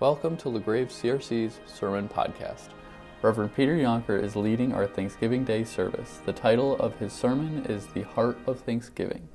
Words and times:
Welcome 0.00 0.38
to 0.38 0.48
LaGrave 0.48 0.88
CRC's 0.88 1.60
Sermon 1.66 2.08
Podcast. 2.08 2.70
Reverend 3.20 3.54
Peter 3.54 3.76
Yonker 3.76 4.18
is 4.18 4.34
leading 4.34 4.72
our 4.72 4.86
Thanksgiving 4.86 5.44
Day 5.44 5.62
service. 5.62 6.20
The 6.24 6.32
title 6.32 6.76
of 6.76 6.98
his 6.98 7.12
sermon 7.12 7.66
is 7.66 7.86
The 7.88 8.04
Heart 8.04 8.38
of 8.46 8.60
Thanksgiving. 8.60 9.28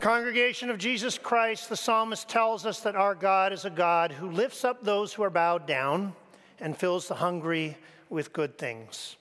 Congregation 0.00 0.68
of 0.68 0.78
Jesus 0.78 1.16
Christ, 1.16 1.68
the 1.68 1.76
psalmist 1.76 2.28
tells 2.28 2.66
us 2.66 2.80
that 2.80 2.96
our 2.96 3.14
God 3.14 3.52
is 3.52 3.64
a 3.64 3.70
God 3.70 4.10
who 4.10 4.32
lifts 4.32 4.64
up 4.64 4.82
those 4.82 5.12
who 5.12 5.22
are 5.22 5.30
bowed 5.30 5.64
down 5.64 6.12
and 6.58 6.76
fills 6.76 7.06
the 7.06 7.14
hungry 7.14 7.78
with 8.10 8.32
good 8.32 8.58
things. 8.58 9.14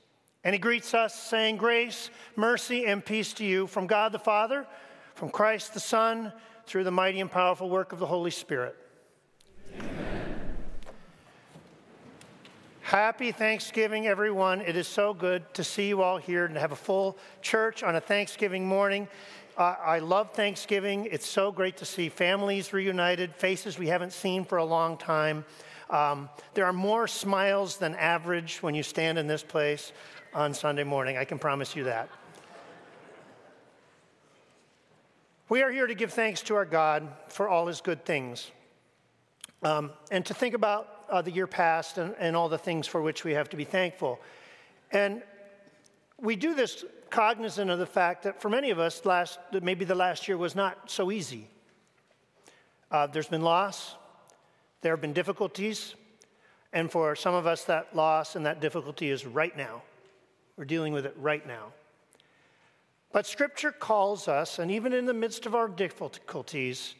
And 0.44 0.56
he 0.56 0.60
greets 0.60 0.96
us 0.96 1.14
saying, 1.14 1.58
Grace, 1.58 2.10
mercy, 2.36 2.88
and 2.88 3.06
peace 3.06 3.32
to 3.34 3.46
you 3.46 3.68
from 3.68 3.86
God 3.86 4.12
the 4.12 4.18
Father, 4.18 4.66
from 5.14 5.30
Christ 5.30 5.76
the 5.76 5.80
Son, 5.80 6.34
through 6.66 6.84
the 6.84 6.90
mighty 6.90 7.20
and 7.20 7.30
powerful 7.32 7.70
work 7.70 7.94
of 7.94 8.00
the 8.00 8.08
Holy 8.08 8.32
Spirit. 8.32 8.76
Happy 12.88 13.34
Thanksgiving, 13.34 14.08
everyone. 14.08 14.62
It 14.62 14.78
is 14.78 14.88
so 14.88 15.14
good 15.14 15.54
to 15.56 15.64
see 15.66 15.90
you 15.90 16.02
all 16.02 16.16
here 16.16 16.46
and 16.46 16.56
have 16.56 16.72
a 16.72 16.78
full 16.78 17.18
church 17.42 17.84
on 17.84 17.98
a 17.98 18.00
Thanksgiving 18.00 18.66
morning. 18.66 19.10
Uh, 19.58 19.76
I 19.84 20.00
love 20.00 20.32
Thanksgiving. 20.32 21.06
It's 21.12 21.28
so 21.28 21.52
great 21.52 21.76
to 21.76 21.86
see 21.86 22.08
families 22.08 22.72
reunited, 22.72 23.36
faces 23.36 23.78
we 23.78 23.88
haven't 23.88 24.14
seen 24.14 24.46
for 24.46 24.60
a 24.60 24.64
long 24.64 24.96
time. 24.96 25.44
Um, 25.90 26.30
there 26.54 26.64
are 26.64 26.72
more 26.72 27.10
smiles 27.10 27.76
than 27.76 27.94
average 27.96 28.64
when 28.64 28.74
you 28.74 28.84
stand 28.84 29.18
in 29.18 29.28
this 29.28 29.44
place 29.44 29.92
on 30.34 30.54
Sunday 30.54 30.86
morning. 30.86 31.18
I 31.18 31.26
can 31.26 31.40
promise 31.40 31.76
you 31.76 31.84
that. 31.84 32.08
We 35.50 35.62
are 35.62 35.72
here 35.72 35.88
to 35.88 35.94
give 35.94 36.14
thanks 36.14 36.42
to 36.44 36.56
our 36.56 36.64
God 36.64 37.06
for 37.28 37.50
all 37.50 37.68
his 37.68 37.82
good 37.82 38.06
things 38.06 38.50
um, 39.62 39.92
and 40.10 40.26
to 40.28 40.34
think 40.34 40.54
about 40.54 40.97
uh, 41.10 41.22
the 41.22 41.32
year 41.32 41.48
past 41.48 41.98
and, 41.98 42.16
and 42.20 42.36
all 42.36 42.50
the 42.50 42.58
things 42.58 42.88
for 42.88 43.02
which 43.02 43.24
we 43.24 43.34
have 43.34 43.50
to 43.50 43.58
be 43.58 43.64
thankful. 43.64 44.20
And 44.92 45.22
we 46.20 46.36
do 46.36 46.56
this 46.56 46.84
cognizant 47.10 47.70
of 47.70 47.80
the 47.80 47.86
fact 47.86 48.24
that 48.24 48.42
for 48.42 48.50
many 48.50 48.72
of 48.72 48.80
us, 48.80 49.06
last, 49.06 49.40
maybe 49.62 49.86
the 49.86 49.96
last 49.96 50.28
year 50.28 50.38
was 50.38 50.56
not 50.56 50.90
so 50.90 51.12
easy. 51.12 51.48
Uh, 52.92 53.08
there's 53.08 53.28
been 53.28 53.42
loss, 53.42 53.96
there 54.82 54.94
have 54.94 55.02
been 55.02 55.14
difficulties, 55.14 55.96
and 56.74 56.92
for 56.92 57.16
some 57.16 57.34
of 57.34 57.48
us, 57.48 57.64
that 57.66 57.96
loss 57.96 58.36
and 58.36 58.46
that 58.46 58.60
difficulty 58.60 59.10
is 59.10 59.26
right 59.26 59.56
now. 59.56 59.82
We're 60.58 60.66
dealing 60.66 60.94
with 60.94 61.06
it 61.06 61.16
right 61.18 61.46
now. 61.46 61.74
But 63.12 63.26
Scripture 63.26 63.72
calls 63.72 64.28
us, 64.28 64.60
and 64.60 64.70
even 64.72 64.94
in 64.94 65.06
the 65.06 65.14
midst 65.14 65.46
of 65.46 65.56
our 65.56 65.68
difficulties, 65.68 66.96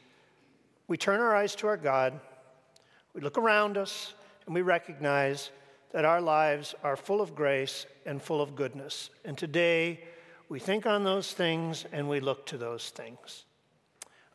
we 0.88 0.98
turn 0.98 1.20
our 1.20 1.36
eyes 1.36 1.56
to 1.56 1.68
our 1.68 1.78
God 1.78 2.20
we 3.18 3.24
look 3.24 3.40
around 3.40 3.78
us 3.78 4.14
and 4.46 4.54
we 4.54 4.62
recognize 4.62 5.50
that 5.92 6.06
our 6.06 6.22
lives 6.22 6.76
are 6.84 6.96
full 6.96 7.20
of 7.20 7.34
grace 7.34 7.88
and 8.06 8.22
full 8.22 8.44
of 8.44 8.56
goodness. 8.56 9.10
And 9.26 9.36
today, 9.36 10.02
we 10.50 10.60
think 10.60 10.86
on 10.86 11.04
those 11.04 11.34
things 11.34 11.84
and 11.92 12.08
we 12.08 12.20
look 12.20 12.46
to 12.46 12.60
those 12.60 12.92
things. 12.92 13.46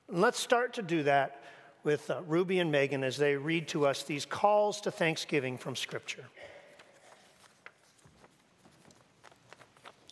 Let's 0.09 0.41
start 0.41 0.75
to 0.75 0.83
do 0.83 1.05
that 1.05 1.45
with 1.85 2.11
uh, 2.11 2.23
Ruby 2.27 2.59
and 2.59 2.73
Megan 2.73 3.05
as 3.05 3.17
they 3.17 3.37
read 3.37 3.69
to 3.69 3.87
us 3.87 4.03
these 4.03 4.27
calls 4.27 4.81
to 4.81 4.91
thanksgiving 4.91 5.59
from 5.59 5.77
Scripture. 5.77 6.25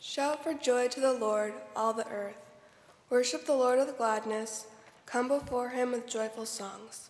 Shout 0.01 0.45
for 0.45 0.55
joy 0.55 0.87
to 0.87 1.01
the 1.01 1.15
Lord, 1.15 1.55
all 1.75 1.93
the 1.93 2.07
earth. 2.07 2.39
Worship 3.09 3.47
the 3.47 3.55
Lord 3.55 3.81
with 3.81 3.99
gladness. 3.99 4.69
Come 5.07 5.27
before 5.27 5.71
him 5.71 5.91
with 5.91 6.07
joyful 6.07 6.47
songs. 6.47 7.09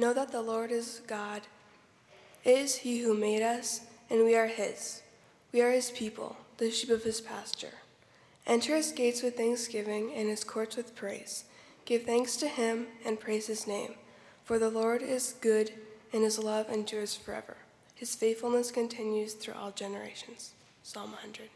Know 0.00 0.14
that 0.14 0.32
the 0.32 0.40
Lord 0.40 0.72
is 0.72 1.02
God. 1.06 1.42
Is 2.42 2.76
He 2.76 3.00
who 3.00 3.12
made 3.12 3.42
us, 3.42 3.82
and 4.08 4.24
we 4.24 4.34
are 4.34 4.46
His. 4.46 5.02
We 5.52 5.60
are 5.60 5.72
His 5.72 5.90
people, 5.90 6.38
the 6.56 6.70
sheep 6.70 6.88
of 6.88 7.04
His 7.04 7.20
pasture. 7.20 7.74
Enter 8.46 8.76
His 8.76 8.92
gates 8.92 9.22
with 9.22 9.36
thanksgiving 9.36 10.10
and 10.16 10.30
His 10.30 10.42
courts 10.42 10.74
with 10.74 10.96
praise. 10.96 11.44
Give 11.84 12.04
thanks 12.04 12.38
to 12.38 12.48
Him 12.48 12.86
and 13.04 13.20
praise 13.20 13.46
His 13.46 13.66
name. 13.66 13.92
For 14.42 14.58
the 14.58 14.70
Lord 14.70 15.02
is 15.02 15.34
good, 15.42 15.70
and 16.14 16.24
His 16.24 16.38
love 16.38 16.70
endures 16.70 17.14
forever. 17.14 17.58
His 17.94 18.14
faithfulness 18.14 18.70
continues 18.70 19.34
through 19.34 19.52
all 19.52 19.70
generations. 19.70 20.52
Psalm 20.82 21.10
100. 21.10 21.50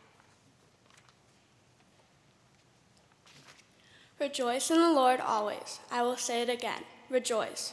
Rejoice 4.21 4.71
in 4.71 4.83
the 4.83 4.93
Lord 4.93 5.21
always. 5.21 5.81
I 5.91 6.03
will 6.03 6.19
say 6.19 6.43
it 6.43 6.51
again. 6.51 6.83
Rejoice. 7.09 7.73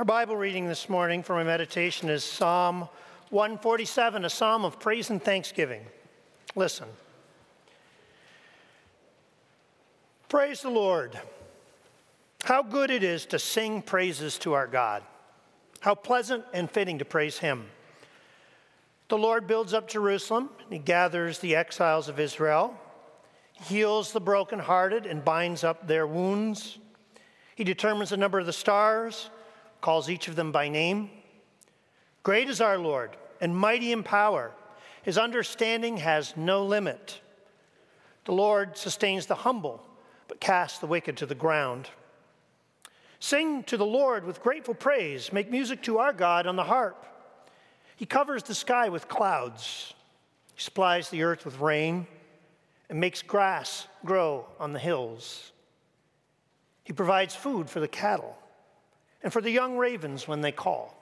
Our 0.00 0.04
Bible 0.06 0.34
reading 0.34 0.66
this 0.66 0.88
morning 0.88 1.22
for 1.22 1.34
my 1.34 1.44
meditation 1.44 2.08
is 2.08 2.24
Psalm 2.24 2.88
147, 3.28 4.24
a 4.24 4.30
psalm 4.30 4.64
of 4.64 4.80
praise 4.80 5.10
and 5.10 5.22
thanksgiving. 5.22 5.82
Listen. 6.54 6.88
Praise 10.30 10.62
the 10.62 10.70
Lord. 10.70 11.20
How 12.44 12.62
good 12.62 12.90
it 12.90 13.02
is 13.02 13.26
to 13.26 13.38
sing 13.38 13.82
praises 13.82 14.38
to 14.38 14.54
our 14.54 14.66
God. 14.66 15.02
How 15.80 15.94
pleasant 15.94 16.46
and 16.54 16.70
fitting 16.70 17.00
to 17.00 17.04
praise 17.04 17.36
Him. 17.36 17.66
The 19.08 19.18
Lord 19.18 19.46
builds 19.46 19.74
up 19.74 19.86
Jerusalem, 19.86 20.48
He 20.70 20.78
gathers 20.78 21.40
the 21.40 21.56
exiles 21.56 22.08
of 22.08 22.18
Israel, 22.18 22.74
heals 23.64 24.12
the 24.12 24.20
brokenhearted, 24.22 25.04
and 25.04 25.22
binds 25.22 25.62
up 25.62 25.86
their 25.86 26.06
wounds. 26.06 26.78
He 27.54 27.64
determines 27.64 28.08
the 28.08 28.16
number 28.16 28.38
of 28.38 28.46
the 28.46 28.52
stars, 28.54 29.28
calls 29.80 30.10
each 30.10 30.28
of 30.28 30.36
them 30.36 30.52
by 30.52 30.68
name. 30.68 31.10
Great 32.22 32.48
is 32.48 32.60
our 32.60 32.78
Lord, 32.78 33.16
and 33.40 33.56
mighty 33.56 33.92
in 33.92 34.02
power. 34.02 34.52
His 35.02 35.16
understanding 35.16 35.98
has 35.98 36.36
no 36.36 36.64
limit. 36.64 37.20
The 38.24 38.32
Lord 38.32 38.76
sustains 38.76 39.26
the 39.26 39.34
humble 39.34 39.86
but 40.28 40.40
casts 40.40 40.78
the 40.78 40.86
wicked 40.86 41.16
to 41.16 41.26
the 41.26 41.34
ground. 41.34 41.88
Sing 43.18 43.64
to 43.64 43.76
the 43.76 43.84
Lord 43.84 44.24
with 44.24 44.42
grateful 44.42 44.74
praise. 44.74 45.32
Make 45.32 45.50
music 45.50 45.82
to 45.82 45.98
our 45.98 46.12
God 46.12 46.46
on 46.46 46.56
the 46.56 46.64
harp. 46.64 47.04
He 47.96 48.06
covers 48.06 48.44
the 48.44 48.54
sky 48.54 48.88
with 48.88 49.08
clouds. 49.08 49.92
He 50.54 50.62
supplies 50.62 51.10
the 51.10 51.24
earth 51.24 51.44
with 51.44 51.58
rain 51.58 52.06
and 52.88 53.00
makes 53.00 53.22
grass 53.22 53.88
grow 54.04 54.46
on 54.58 54.72
the 54.72 54.78
hills. 54.78 55.52
He 56.84 56.92
provides 56.92 57.34
food 57.34 57.68
for 57.68 57.80
the 57.80 57.88
cattle 57.88 58.36
and 59.22 59.32
for 59.32 59.40
the 59.40 59.50
young 59.50 59.76
ravens 59.76 60.26
when 60.26 60.40
they 60.40 60.52
call. 60.52 60.96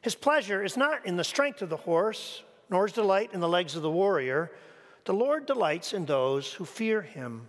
His 0.00 0.14
pleasure 0.14 0.62
is 0.62 0.76
not 0.76 1.06
in 1.06 1.16
the 1.16 1.24
strength 1.24 1.62
of 1.62 1.70
the 1.70 1.76
horse, 1.76 2.42
nor 2.70 2.86
his 2.86 2.94
delight 2.94 3.30
in 3.32 3.40
the 3.40 3.48
legs 3.48 3.76
of 3.76 3.82
the 3.82 3.90
warrior. 3.90 4.50
The 5.04 5.14
Lord 5.14 5.46
delights 5.46 5.92
in 5.92 6.06
those 6.06 6.52
who 6.52 6.64
fear 6.64 7.02
him 7.02 7.48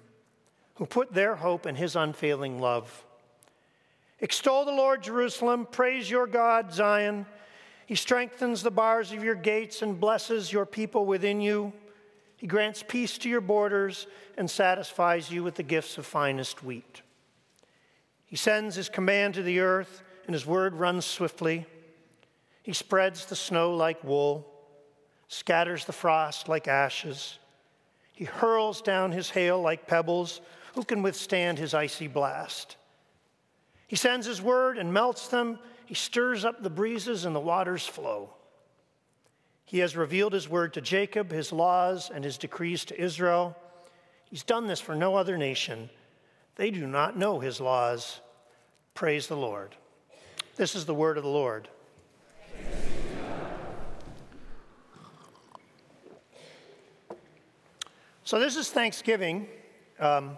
who 0.75 0.85
put 0.85 1.13
their 1.13 1.35
hope 1.35 1.65
in 1.65 1.75
his 1.75 1.95
unfailing 1.95 2.59
love. 2.59 3.05
Extol 4.19 4.65
the 4.65 4.71
Lord, 4.71 5.03
Jerusalem. 5.03 5.67
Praise 5.69 6.09
your 6.09 6.27
God, 6.27 6.73
Zion. 6.73 7.25
He 7.85 7.95
strengthens 7.95 8.63
the 8.63 8.71
bars 8.71 9.11
of 9.11 9.23
your 9.23 9.35
gates 9.35 9.81
and 9.81 9.99
blesses 9.99 10.51
your 10.51 10.65
people 10.65 11.05
within 11.05 11.41
you. 11.41 11.73
He 12.37 12.47
grants 12.47 12.83
peace 12.85 13.17
to 13.19 13.29
your 13.29 13.41
borders 13.41 14.07
and 14.37 14.49
satisfies 14.49 15.31
you 15.31 15.43
with 15.43 15.55
the 15.55 15.63
gifts 15.63 15.97
of 15.97 16.05
finest 16.05 16.63
wheat. 16.63 17.01
He 18.25 18.35
sends 18.35 18.75
his 18.75 18.89
command 18.89 19.35
to 19.35 19.43
the 19.43 19.59
earth, 19.59 20.03
and 20.25 20.33
his 20.33 20.45
word 20.45 20.73
runs 20.75 21.05
swiftly. 21.05 21.65
He 22.63 22.73
spreads 22.73 23.25
the 23.25 23.35
snow 23.35 23.75
like 23.75 24.03
wool, 24.03 24.51
scatters 25.27 25.85
the 25.85 25.93
frost 25.93 26.49
like 26.49 26.67
ashes. 26.67 27.37
He 28.13 28.25
hurls 28.25 28.81
down 28.81 29.11
his 29.11 29.29
hail 29.29 29.61
like 29.61 29.87
pebbles. 29.87 30.41
Who 30.73 30.83
can 30.83 31.03
withstand 31.03 31.57
his 31.57 31.73
icy 31.73 32.07
blast? 32.07 32.77
He 33.87 33.95
sends 33.95 34.25
his 34.25 34.41
word 34.41 34.77
and 34.77 34.93
melts 34.93 35.27
them. 35.27 35.59
He 35.85 35.93
stirs 35.93 36.43
up 36.43 36.63
the 36.63 36.69
breezes 36.69 37.25
and 37.25 37.35
the 37.35 37.39
waters 37.39 37.85
flow. 37.85 38.33
He 39.65 39.79
has 39.79 39.95
revealed 39.95 40.33
his 40.33 40.49
word 40.49 40.73
to 40.73 40.81
Jacob, 40.81 41.31
his 41.31 41.51
laws 41.51 42.09
and 42.13 42.23
his 42.23 42.37
decrees 42.37 42.85
to 42.85 42.99
Israel. 42.99 43.55
He's 44.29 44.43
done 44.43 44.67
this 44.67 44.79
for 44.79 44.95
no 44.95 45.15
other 45.15 45.37
nation. 45.37 45.89
They 46.55 46.71
do 46.71 46.87
not 46.87 47.17
know 47.17 47.39
his 47.39 47.59
laws. 47.59 48.21
Praise 48.93 49.27
the 49.27 49.35
Lord. 49.35 49.75
This 50.55 50.73
is 50.73 50.85
the 50.85 50.93
word 50.93 51.17
of 51.17 51.23
the 51.23 51.29
Lord. 51.29 51.67
So, 58.23 58.39
this 58.39 58.55
is 58.55 58.69
Thanksgiving. 58.69 59.47
Um, 59.99 60.37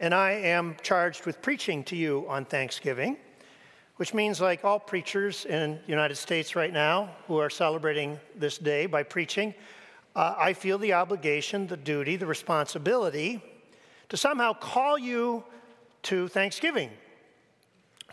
and 0.00 0.12
I 0.12 0.32
am 0.32 0.76
charged 0.82 1.24
with 1.24 1.40
preaching 1.40 1.84
to 1.84 1.96
you 1.96 2.26
on 2.28 2.44
Thanksgiving, 2.44 3.16
which 3.96 4.12
means, 4.12 4.40
like 4.40 4.64
all 4.64 4.80
preachers 4.80 5.44
in 5.44 5.78
the 5.86 5.90
United 5.90 6.16
States 6.16 6.56
right 6.56 6.72
now 6.72 7.10
who 7.28 7.38
are 7.38 7.48
celebrating 7.48 8.18
this 8.36 8.58
day 8.58 8.86
by 8.86 9.04
preaching, 9.04 9.54
uh, 10.16 10.34
I 10.36 10.52
feel 10.52 10.78
the 10.78 10.92
obligation, 10.92 11.68
the 11.68 11.76
duty, 11.76 12.16
the 12.16 12.26
responsibility 12.26 13.40
to 14.08 14.16
somehow 14.16 14.52
call 14.52 14.98
you 14.98 15.44
to 16.04 16.28
Thanksgiving, 16.28 16.90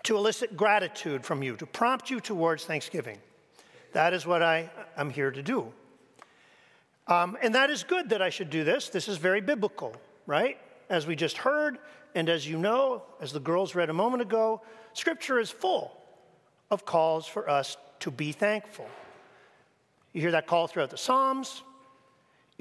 to 0.04 0.16
elicit 0.16 0.56
gratitude 0.56 1.26
from 1.26 1.44
you, 1.44 1.56
to 1.58 1.66
prompt 1.66 2.10
you 2.10 2.20
towards 2.20 2.66
Thanksgiving. 2.66 3.18
That 3.94 4.14
is 4.14 4.26
what 4.26 4.42
I 4.42 4.70
am 4.98 5.10
here 5.10 5.32
to 5.32 5.44
do. 5.44 5.72
Um, 7.08 7.38
and 7.42 7.56
that 7.56 7.70
is 7.70 7.84
good 7.84 8.10
that 8.10 8.22
I 8.22 8.30
should 8.30 8.50
do 8.50 8.64
this. 8.64 8.90
This 8.90 9.08
is 9.08 9.18
very 9.18 9.42
biblical, 9.42 9.96
right? 10.26 10.58
as 10.92 11.08
we 11.08 11.16
just 11.16 11.38
heard, 11.38 11.80
and 12.14 12.28
as 12.28 12.48
you 12.48 12.58
know, 12.58 13.04
as 13.22 13.32
the 13.32 13.40
girls 13.40 13.74
read 13.74 13.90
a 13.90 13.94
moment 13.94 14.22
ago, 14.22 14.62
Scripture 14.94 15.40
is 15.40 15.50
full 15.50 15.98
of 16.70 16.86
calls 16.86 17.26
for 17.26 17.50
us 17.50 17.78
to 18.02 18.12
be 18.12 18.34
thankful. 18.34 18.88
You 20.12 20.20
hear 20.20 20.32
that 20.32 20.48
call 20.48 20.68
throughout 20.68 20.90
the 20.90 20.98
Psalms. 20.98 21.64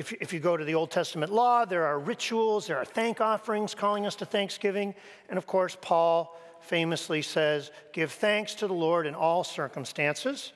If, 0.01 0.15
if 0.15 0.33
you 0.33 0.41
go 0.41 0.57
to 0.57 0.65
the 0.65 0.75
Old 0.75 0.91
Testament 0.91 1.31
law, 1.31 1.67
there 1.67 1.85
are 1.85 1.99
rituals, 1.99 2.67
there 2.67 2.79
are 2.79 2.87
thank 2.87 3.21
offerings 3.21 3.75
calling 3.75 4.07
us 4.07 4.15
to 4.15 4.25
thanksgiving. 4.25 4.95
And 5.29 5.37
of 5.37 5.47
course, 5.47 5.77
Paul 5.79 6.41
famously 6.63 7.21
says, 7.21 7.71
Give 7.93 8.11
thanks 8.11 8.55
to 8.55 8.67
the 8.67 8.73
Lord 8.73 9.07
in 9.07 9.15
all 9.15 9.45
circumstances, 9.45 10.55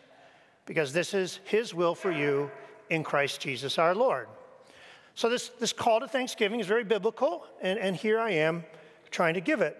because 0.64 0.94
this 0.94 1.12
is 1.12 1.40
his 1.44 1.74
will 1.74 1.94
for 1.94 2.10
you 2.10 2.50
in 2.88 3.04
Christ 3.04 3.42
Jesus 3.42 3.76
our 3.76 3.94
Lord. 3.94 4.28
So, 5.14 5.28
this, 5.28 5.50
this 5.60 5.74
call 5.74 6.00
to 6.00 6.08
thanksgiving 6.08 6.58
is 6.58 6.66
very 6.66 6.82
biblical, 6.82 7.44
and, 7.60 7.78
and 7.78 7.94
here 7.94 8.18
I 8.18 8.30
am 8.30 8.64
trying 9.10 9.34
to 9.34 9.42
give 9.42 9.60
it. 9.60 9.76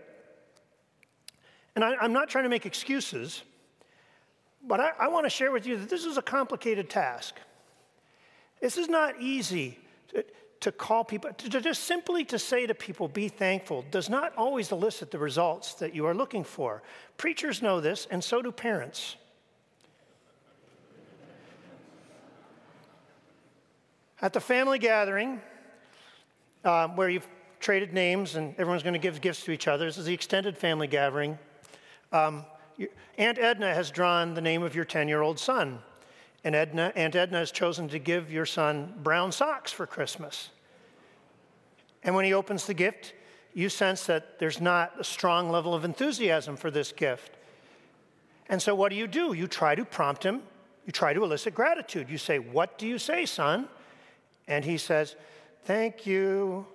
And 1.75 1.83
I, 1.83 2.05
am 2.05 2.13
not 2.13 2.29
trying 2.29 2.45
to 2.45 2.51
make 2.51 2.67
excuses, 2.67 3.43
but 4.63 4.79
I, 4.79 4.91
I 5.01 5.09
want 5.09 5.25
to 5.25 5.31
share 5.31 5.53
with 5.53 5.67
you 5.67 5.79
that 5.79 5.89
this 5.89 6.05
is 6.05 6.19
a 6.19 6.23
complicated 6.23 6.91
task. 6.91 7.37
This 8.65 8.79
is 8.79 8.89
not 8.89 9.21
easy 9.21 9.77
to, 10.09 10.25
to 10.61 10.73
call 10.73 11.05
people, 11.05 11.31
to, 11.35 11.61
just 11.61 11.85
simply 11.85 12.25
to 12.25 12.39
say 12.39 12.67
to 12.67 12.73
people, 12.75 13.09
be 13.09 13.29
thankful, 13.29 13.85
does 13.91 14.09
not 14.09 14.35
always 14.39 14.73
elicit 14.73 15.11
the 15.11 15.19
results 15.19 15.75
that 15.75 15.95
you 15.95 16.07
are 16.07 16.15
looking 16.15 16.45
for. 16.45 16.83
Preachers 17.19 17.61
know 17.61 17.83
this, 17.83 18.09
and 18.11 18.25
so 18.25 18.41
do 18.41 18.51
parents. 18.51 19.17
At 24.23 24.33
the 24.33 24.41
family 24.41 24.79
gathering, 24.79 25.43
um, 26.65 26.97
where 26.97 27.11
you've 27.11 27.29
traded 27.61 27.93
names 27.93 28.35
and 28.35 28.55
everyone's 28.57 28.83
going 28.83 28.95
to 28.95 28.99
give 28.99 29.21
gifts 29.21 29.45
to 29.45 29.51
each 29.51 29.69
other, 29.69 29.85
this 29.85 29.99
is 29.99 30.07
the 30.07 30.15
extended 30.15 30.57
family 30.57 30.87
gathering. 30.87 31.39
Um, 32.13 32.47
Aunt 33.19 33.39
Edna 33.39 33.75
has 33.75 33.91
drawn 33.91 34.33
the 34.33 34.41
name 34.41 34.63
of 34.63 34.75
your 34.75 34.87
10 34.87 35.07
year 35.07 35.21
old 35.21 35.39
son. 35.39 35.81
And 36.45 36.55
Edna, 36.55 36.93
Aunt 36.95 37.17
Edna 37.17 37.39
has 37.39 37.51
chosen 37.51 37.89
to 37.89 37.99
give 37.99 38.31
your 38.31 38.45
son 38.45 38.93
brown 39.03 39.33
socks 39.33 39.73
for 39.73 39.87
Christmas. 39.87 40.51
And 42.03 42.15
when 42.15 42.27
he 42.27 42.35
opens 42.35 42.67
the 42.67 42.75
gift, 42.75 43.15
you 43.55 43.71
sense 43.71 44.05
that 44.07 44.39
there's 44.39 44.61
not 44.61 44.93
a 45.01 45.05
strong 45.05 45.49
level 45.49 45.75
of 45.75 45.85
enthusiasm 45.85 46.57
for 46.57 46.71
this 46.71 46.93
gift. 46.93 47.37
And 48.51 48.61
so, 48.61 48.75
what 48.75 48.91
do 48.91 48.97
you 48.97 49.07
do? 49.07 49.33
You 49.33 49.47
try 49.47 49.75
to 49.75 49.87
prompt 49.87 50.23
him, 50.23 50.43
you 50.85 50.93
try 50.93 51.15
to 51.15 51.25
elicit 51.25 51.55
gratitude. 51.55 52.11
You 52.11 52.19
say, 52.19 52.39
What 52.39 52.77
do 52.77 52.87
you 52.87 52.99
say, 52.99 53.25
son? 53.25 53.69
And 54.47 54.65
he 54.65 54.77
says, 54.77 55.17
Thank 55.65 56.05
you. 56.05 56.67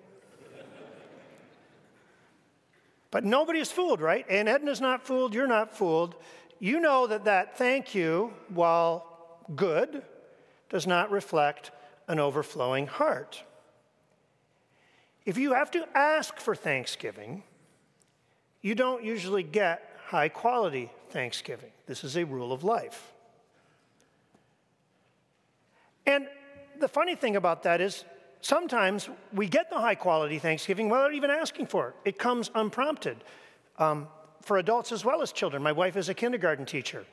but 3.12 3.24
nobody 3.24 3.60
is 3.60 3.72
fooled, 3.72 4.02
right? 4.02 4.26
And 4.30 4.50
Edna's 4.50 4.82
not 4.82 5.06
fooled, 5.06 5.36
you're 5.36 5.48
not 5.48 5.76
fooled. 5.76 6.16
You 6.60 6.80
know 6.80 7.06
that 7.08 7.26
that 7.26 7.58
thank 7.58 7.94
you, 7.94 8.34
while 8.50 9.09
good, 9.56 10.04
does 10.70 10.86
not 10.86 11.12
reflect 11.12 11.72
an 12.08 12.20
overflowing 12.20 12.88
heart. 12.88 13.44
If 15.26 15.38
you 15.38 15.54
have 15.54 15.72
to 15.72 15.88
ask 15.96 16.38
for 16.38 16.56
thanksgiving, 16.56 17.44
you 18.62 18.76
don't 18.76 19.04
usually 19.04 19.44
get 19.44 19.96
high 20.08 20.30
quality 20.30 20.92
thanksgiving. 21.10 21.72
This 21.86 22.04
is 22.04 22.18
a 22.18 22.26
rule 22.26 22.52
of 22.52 22.64
life. 22.64 23.14
And 26.06 26.28
the 26.80 26.88
funny 26.88 27.16
thing 27.16 27.36
about 27.36 27.64
that 27.64 27.82
is 27.82 28.06
sometimes 28.42 29.10
we 29.34 29.48
get 29.48 29.70
the 29.70 29.78
high 29.78 29.96
quality 29.96 30.40
Thanksgiving 30.40 30.90
without 30.90 31.14
even 31.14 31.30
asking 31.30 31.68
for 31.68 31.90
it. 31.90 31.96
It 32.06 32.18
comes 32.18 32.50
unprompted 32.56 33.18
um, 33.78 34.08
for 34.42 34.58
adults 34.58 34.92
as 34.92 35.06
well 35.06 35.22
as 35.22 35.32
children. 35.32 35.62
My 35.62 35.72
wife 35.72 35.96
is 35.96 36.10
a 36.10 36.14
kindergarten 36.14 36.66
teacher. 36.66 37.06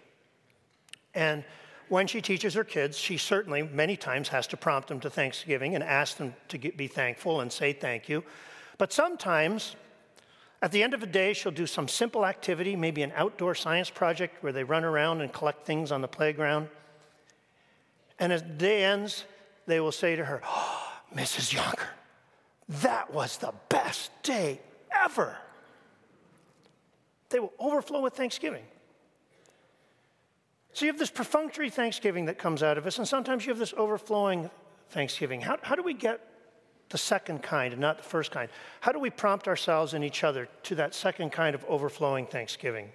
And 1.15 1.45
when 1.89 2.07
she 2.07 2.21
teaches 2.21 2.55
her 2.55 2.65
kids, 2.65 2.99
she 2.99 3.17
certainly 3.17 3.63
many 3.63 3.97
times 3.97 4.29
has 4.29 4.47
to 4.49 4.57
prompt 4.57 4.89
them 4.89 5.01
to 5.01 5.11
Thanksgiving 5.11 5.75
and 5.75 5.85
ask 5.85 6.17
them 6.17 6.35
to 6.49 6.59
get, 6.59 6.77
be 6.77 6.89
thankful 6.89 7.41
and 7.41 7.53
say 7.53 7.73
thank 7.73 8.09
you. 8.09 8.25
But 8.79 8.93
sometimes 8.93 9.77
At 10.63 10.73
the 10.73 10.83
end 10.83 10.95
of 10.95 11.01
the 11.01 11.07
day, 11.07 11.33
she'll 11.33 11.53
do 11.53 11.67
some 11.67 11.87
simple 11.87 12.25
activity, 12.25 12.77
maybe 12.77 13.03
an 13.03 13.13
outdoor 13.15 13.55
science 13.55 13.91
project 13.91 14.43
where 14.43 14.53
they 14.53 14.65
run 14.65 14.85
around 14.85 15.21
and 15.21 15.33
collect 15.33 15.67
things 15.67 15.93
on 15.93 16.01
the 16.01 16.09
playground. 16.09 16.69
And 18.19 18.33
as 18.33 18.43
the 18.43 18.49
day 18.49 18.85
ends, 18.85 19.25
they 19.67 19.81
will 19.81 19.93
say 19.93 20.17
to 20.17 20.25
her, 20.25 20.41
ah, 20.45 21.03
oh, 21.13 21.17
Mrs. 21.17 21.55
Yonker, 21.55 21.89
that 22.69 23.13
was 23.13 23.37
the 23.37 23.53
best 23.69 24.11
day 24.23 24.61
ever. 25.05 25.37
They 27.29 27.39
will 27.39 27.53
overflow 27.59 28.01
with 28.01 28.15
thanksgiving. 28.15 28.65
So 30.77 30.85
you 30.85 30.93
have 30.93 30.99
this 30.99 31.11
perfunctory 31.11 31.71
thanksgiving 31.71 32.27
that 32.27 32.37
comes 32.37 32.63
out 32.63 32.77
of 32.77 32.87
us, 32.87 32.99
and 32.99 33.09
sometimes 33.09 33.47
you 33.47 33.51
have 33.51 33.59
this 33.59 33.73
overflowing 33.79 34.51
thanksgiving. 34.91 35.41
How, 35.41 35.57
how 35.63 35.75
do 35.75 35.83
we 35.83 35.95
get 35.95 36.21
the 36.91 36.99
second 36.99 37.43
kind 37.43 37.73
and 37.73 37.81
not 37.81 37.97
the 37.97 38.05
first 38.05 38.31
kind? 38.31 38.51
How 38.81 38.93
do 38.93 38.99
we 38.99 39.09
prompt 39.09 39.49
ourselves 39.49 39.95
and 39.95 40.05
each 40.05 40.23
other 40.23 40.51
to 40.65 40.75
that 40.75 40.95
second 40.95 41.33
kind 41.33 41.55
of 41.55 41.65
overflowing 41.67 42.27
thanksgiving? 42.27 42.91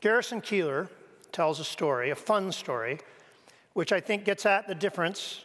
Garrison 0.00 0.40
Keillor 0.40 0.88
tells 1.30 1.60
a 1.60 1.64
story, 1.64 2.10
a 2.10 2.16
fun 2.16 2.50
story, 2.50 2.98
which 3.74 3.92
I 3.92 4.00
think 4.00 4.24
gets 4.24 4.44
at 4.44 4.66
the 4.66 4.74
difference 4.74 5.44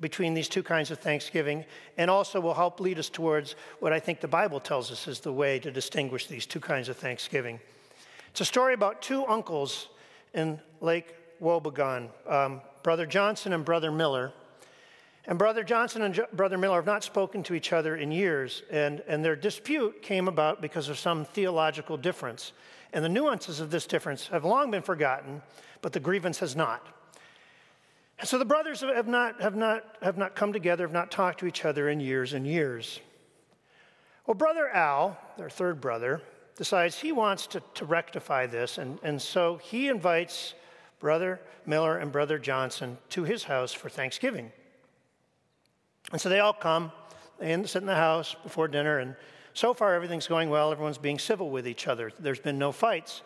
between 0.00 0.32
these 0.32 0.48
two 0.48 0.62
kinds 0.62 0.90
of 0.90 1.00
thanksgiving 1.00 1.66
and 1.98 2.10
also 2.10 2.40
will 2.40 2.54
help 2.54 2.80
lead 2.80 2.98
us 2.98 3.10
towards 3.10 3.56
what 3.78 3.92
I 3.92 4.00
think 4.00 4.20
the 4.20 4.26
Bible 4.26 4.58
tells 4.58 4.90
us 4.90 5.06
is 5.06 5.20
the 5.20 5.34
way 5.34 5.58
to 5.58 5.70
distinguish 5.70 6.28
these 6.28 6.46
two 6.46 6.60
kinds 6.60 6.88
of 6.88 6.96
thanksgiving. 6.96 7.60
It's 8.30 8.40
a 8.40 8.46
story 8.46 8.72
about 8.72 9.02
two 9.02 9.26
uncles 9.26 9.88
in 10.34 10.60
Lake 10.80 11.14
Wobegon, 11.42 12.08
um, 12.26 12.60
Brother 12.82 13.06
Johnson 13.06 13.52
and 13.52 13.64
Brother 13.64 13.90
Miller. 13.90 14.32
And 15.26 15.38
Brother 15.38 15.62
Johnson 15.62 16.02
and 16.02 16.24
Brother 16.32 16.56
Miller 16.56 16.76
have 16.76 16.86
not 16.86 17.04
spoken 17.04 17.42
to 17.44 17.54
each 17.54 17.72
other 17.72 17.96
in 17.96 18.10
years, 18.10 18.62
and, 18.70 19.02
and 19.06 19.22
their 19.22 19.36
dispute 19.36 20.00
came 20.02 20.26
about 20.26 20.62
because 20.62 20.88
of 20.88 20.98
some 20.98 21.26
theological 21.26 21.98
difference. 21.98 22.52
And 22.94 23.04
the 23.04 23.10
nuances 23.10 23.60
of 23.60 23.70
this 23.70 23.86
difference 23.86 24.28
have 24.28 24.46
long 24.46 24.70
been 24.70 24.82
forgotten, 24.82 25.42
but 25.82 25.92
the 25.92 26.00
grievance 26.00 26.38
has 26.38 26.56
not. 26.56 26.86
And 28.18 28.26
so 28.26 28.38
the 28.38 28.44
brothers 28.44 28.80
have 28.80 29.06
not, 29.06 29.40
have, 29.42 29.54
not, 29.54 29.84
have 30.02 30.16
not 30.16 30.34
come 30.34 30.52
together, 30.52 30.84
have 30.84 30.94
not 30.94 31.10
talked 31.10 31.40
to 31.40 31.46
each 31.46 31.64
other 31.64 31.88
in 31.90 32.00
years 32.00 32.32
and 32.32 32.46
years. 32.46 32.98
Well, 34.26 34.34
Brother 34.34 34.68
Al, 34.68 35.18
their 35.36 35.50
third 35.50 35.80
brother, 35.80 36.20
decides 36.58 36.98
he 36.98 37.12
wants 37.12 37.46
to, 37.46 37.62
to 37.74 37.86
rectify 37.86 38.46
this, 38.46 38.76
and, 38.76 38.98
and 39.02 39.22
so 39.22 39.56
he 39.62 39.88
invites 39.88 40.54
Brother 40.98 41.40
Miller 41.64 41.96
and 41.96 42.12
Brother 42.12 42.38
Johnson 42.38 42.98
to 43.10 43.22
his 43.22 43.44
house 43.44 43.72
for 43.72 43.88
Thanksgiving. 43.88 44.50
And 46.10 46.20
so 46.20 46.28
they 46.28 46.40
all 46.40 46.52
come, 46.52 46.90
they 47.38 47.50
sit 47.64 47.80
in 47.80 47.86
the 47.86 47.94
house 47.94 48.34
before 48.42 48.66
dinner, 48.66 48.98
and 48.98 49.14
so 49.54 49.72
far 49.72 49.94
everything's 49.94 50.26
going 50.26 50.50
well. 50.50 50.72
Everyone's 50.72 50.98
being 50.98 51.18
civil 51.18 51.48
with 51.50 51.66
each 51.66 51.86
other. 51.86 52.10
There's 52.18 52.40
been 52.40 52.58
no 52.58 52.72
fights. 52.72 53.22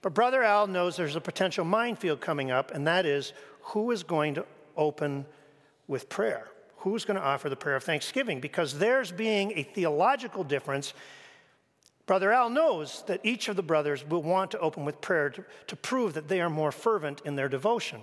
But 0.00 0.14
Brother 0.14 0.44
Al 0.44 0.68
knows 0.68 0.96
there's 0.96 1.16
a 1.16 1.20
potential 1.20 1.64
minefield 1.64 2.20
coming 2.20 2.52
up, 2.52 2.70
and 2.72 2.86
that 2.86 3.06
is 3.06 3.32
who 3.60 3.90
is 3.90 4.04
going 4.04 4.34
to 4.34 4.46
open 4.76 5.26
with 5.88 6.08
prayer? 6.08 6.48
Who's 6.78 7.04
going 7.04 7.16
to 7.16 7.22
offer 7.22 7.48
the 7.48 7.56
prayer 7.56 7.74
of 7.74 7.82
thanksgiving? 7.82 8.38
Because 8.38 8.78
there's 8.78 9.10
being 9.10 9.52
a 9.56 9.64
theological 9.64 10.44
difference. 10.44 10.94
Brother 12.06 12.32
Al 12.32 12.48
knows 12.48 13.02
that 13.08 13.20
each 13.24 13.48
of 13.48 13.56
the 13.56 13.62
brothers 13.62 14.06
will 14.08 14.22
want 14.22 14.52
to 14.52 14.60
open 14.60 14.84
with 14.84 15.00
prayer 15.00 15.28
to, 15.30 15.44
to 15.66 15.76
prove 15.76 16.14
that 16.14 16.28
they 16.28 16.40
are 16.40 16.48
more 16.48 16.70
fervent 16.70 17.20
in 17.24 17.34
their 17.34 17.48
devotion. 17.48 18.00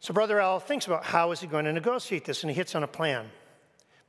So 0.00 0.12
Brother 0.12 0.40
Al 0.40 0.58
thinks 0.58 0.86
about 0.86 1.04
how 1.04 1.30
is 1.30 1.40
he 1.40 1.46
going 1.46 1.66
to 1.66 1.72
negotiate 1.72 2.24
this, 2.24 2.42
and 2.42 2.50
he 2.50 2.56
hits 2.56 2.74
on 2.74 2.82
a 2.82 2.88
plan. 2.88 3.30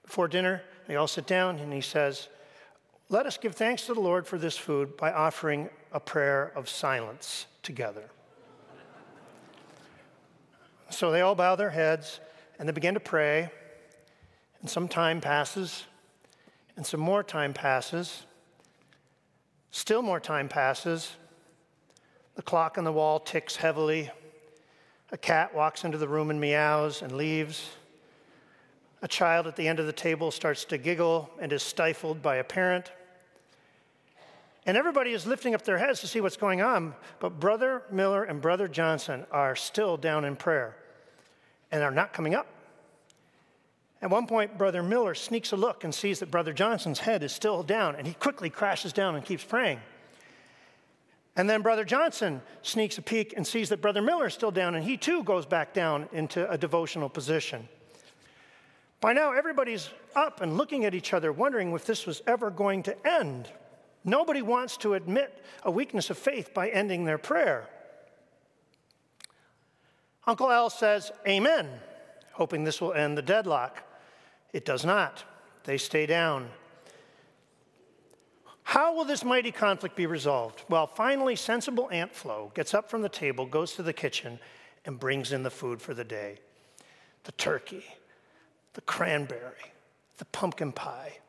Before 0.03 0.27
dinner, 0.27 0.63
they 0.87 0.95
all 0.95 1.07
sit 1.07 1.27
down, 1.27 1.59
and 1.59 1.71
he 1.71 1.81
says, 1.81 2.27
Let 3.09 3.25
us 3.27 3.37
give 3.37 3.55
thanks 3.55 3.85
to 3.85 3.93
the 3.93 3.99
Lord 3.99 4.25
for 4.25 4.37
this 4.37 4.57
food 4.57 4.97
by 4.97 5.11
offering 5.11 5.69
a 5.91 5.99
prayer 5.99 6.51
of 6.55 6.69
silence 6.69 7.45
together. 7.61 8.09
So 10.91 11.11
they 11.11 11.21
all 11.21 11.35
bow 11.35 11.55
their 11.55 11.69
heads 11.69 12.19
and 12.59 12.67
they 12.67 12.73
begin 12.73 12.93
to 12.95 12.99
pray. 12.99 13.49
And 14.59 14.69
some 14.69 14.87
time 14.87 15.21
passes, 15.21 15.85
and 16.75 16.85
some 16.85 16.99
more 16.99 17.23
time 17.23 17.53
passes. 17.53 18.25
Still 19.71 20.01
more 20.01 20.19
time 20.19 20.49
passes. 20.49 21.15
The 22.35 22.41
clock 22.41 22.77
on 22.77 22.83
the 22.83 22.91
wall 22.91 23.19
ticks 23.19 23.55
heavily. 23.55 24.09
A 25.11 25.17
cat 25.17 25.53
walks 25.53 25.83
into 25.83 25.97
the 25.97 26.07
room 26.07 26.29
and 26.29 26.39
meows 26.39 27.01
and 27.01 27.11
leaves. 27.11 27.69
A 29.01 29.07
child 29.07 29.47
at 29.47 29.55
the 29.55 29.67
end 29.67 29.79
of 29.79 29.85
the 29.85 29.93
table 29.93 30.31
starts 30.31 30.63
to 30.65 30.77
giggle 30.77 31.29
and 31.39 31.51
is 31.51 31.63
stifled 31.63 32.21
by 32.21 32.37
a 32.37 32.43
parent. 32.43 32.91
And 34.65 34.77
everybody 34.77 35.11
is 35.11 35.25
lifting 35.25 35.55
up 35.55 35.63
their 35.63 35.79
heads 35.79 36.01
to 36.01 36.07
see 36.07 36.21
what's 36.21 36.37
going 36.37 36.61
on, 36.61 36.93
but 37.19 37.39
Brother 37.39 37.81
Miller 37.91 38.23
and 38.23 38.39
Brother 38.39 38.67
Johnson 38.67 39.25
are 39.31 39.55
still 39.55 39.97
down 39.97 40.23
in 40.23 40.35
prayer 40.35 40.75
and 41.71 41.81
are 41.81 41.91
not 41.91 42.13
coming 42.13 42.35
up. 42.35 42.47
At 44.01 44.09
one 44.09 44.25
point, 44.25 44.57
Brother 44.57 44.81
Miller 44.81 45.13
sneaks 45.13 45.51
a 45.51 45.55
look 45.55 45.83
and 45.83 45.93
sees 45.93 46.19
that 46.19 46.31
Brother 46.31 46.53
Johnson's 46.53 46.99
head 46.99 47.21
is 47.21 47.31
still 47.31 47.61
down, 47.61 47.95
and 47.95 48.07
he 48.07 48.13
quickly 48.13 48.49
crashes 48.49 48.93
down 48.93 49.15
and 49.15 49.23
keeps 49.23 49.43
praying. 49.43 49.79
And 51.35 51.49
then 51.49 51.61
Brother 51.61 51.85
Johnson 51.85 52.41
sneaks 52.61 52.97
a 52.97 53.01
peek 53.01 53.33
and 53.37 53.45
sees 53.45 53.69
that 53.69 53.81
Brother 53.81 54.01
Miller 54.01 54.27
is 54.27 54.33
still 54.33 54.51
down, 54.51 54.75
and 54.75 54.83
he 54.83 54.97
too 54.97 55.23
goes 55.23 55.45
back 55.45 55.73
down 55.73 56.09
into 56.11 56.49
a 56.49 56.57
devotional 56.57 57.09
position. 57.09 57.67
By 59.01 59.13
now, 59.13 59.33
everybody's 59.33 59.89
up 60.15 60.41
and 60.41 60.57
looking 60.57 60.83
at 60.85 60.93
each 60.93 61.13
other, 61.13 61.31
wondering 61.31 61.71
if 61.71 61.85
this 61.85 62.05
was 62.05 62.21
ever 62.27 62.49
going 62.49 62.83
to 62.83 63.07
end. 63.07 63.49
Nobody 64.03 64.41
wants 64.41 64.77
to 64.77 64.95
admit 64.95 65.43
a 65.63 65.71
weakness 65.71 66.09
of 66.09 66.17
faith 66.17 66.53
by 66.53 66.69
ending 66.69 67.05
their 67.05 67.17
prayer. 67.19 67.69
Uncle 70.25 70.51
Al 70.51 70.69
says, 70.69 71.11
Amen, 71.27 71.67
hoping 72.33 72.63
this 72.63 72.81
will 72.81 72.93
end 72.93 73.17
the 73.17 73.21
deadlock. 73.21 73.83
It 74.53 74.65
does 74.65 74.85
not. 74.85 75.23
They 75.63 75.77
stay 75.77 76.05
down. 76.05 76.49
How 78.63 78.95
will 78.95 79.05
this 79.05 79.23
mighty 79.23 79.51
conflict 79.51 79.95
be 79.95 80.05
resolved? 80.05 80.63
Well, 80.69 80.87
finally, 80.87 81.35
sensible 81.35 81.89
Aunt 81.91 82.13
Flo 82.13 82.51
gets 82.55 82.73
up 82.73 82.89
from 82.89 83.01
the 83.01 83.09
table, 83.09 83.45
goes 83.45 83.73
to 83.73 83.83
the 83.83 83.93
kitchen, 83.93 84.39
and 84.85 84.99
brings 84.99 85.31
in 85.31 85.43
the 85.43 85.49
food 85.49 85.81
for 85.81 85.93
the 85.93 86.03
day 86.03 86.37
the 87.23 87.31
turkey, 87.33 87.85
the 88.73 88.81
cranberry, 88.81 89.73
the 90.17 90.25
pumpkin 90.25 90.71
pie. 90.71 91.19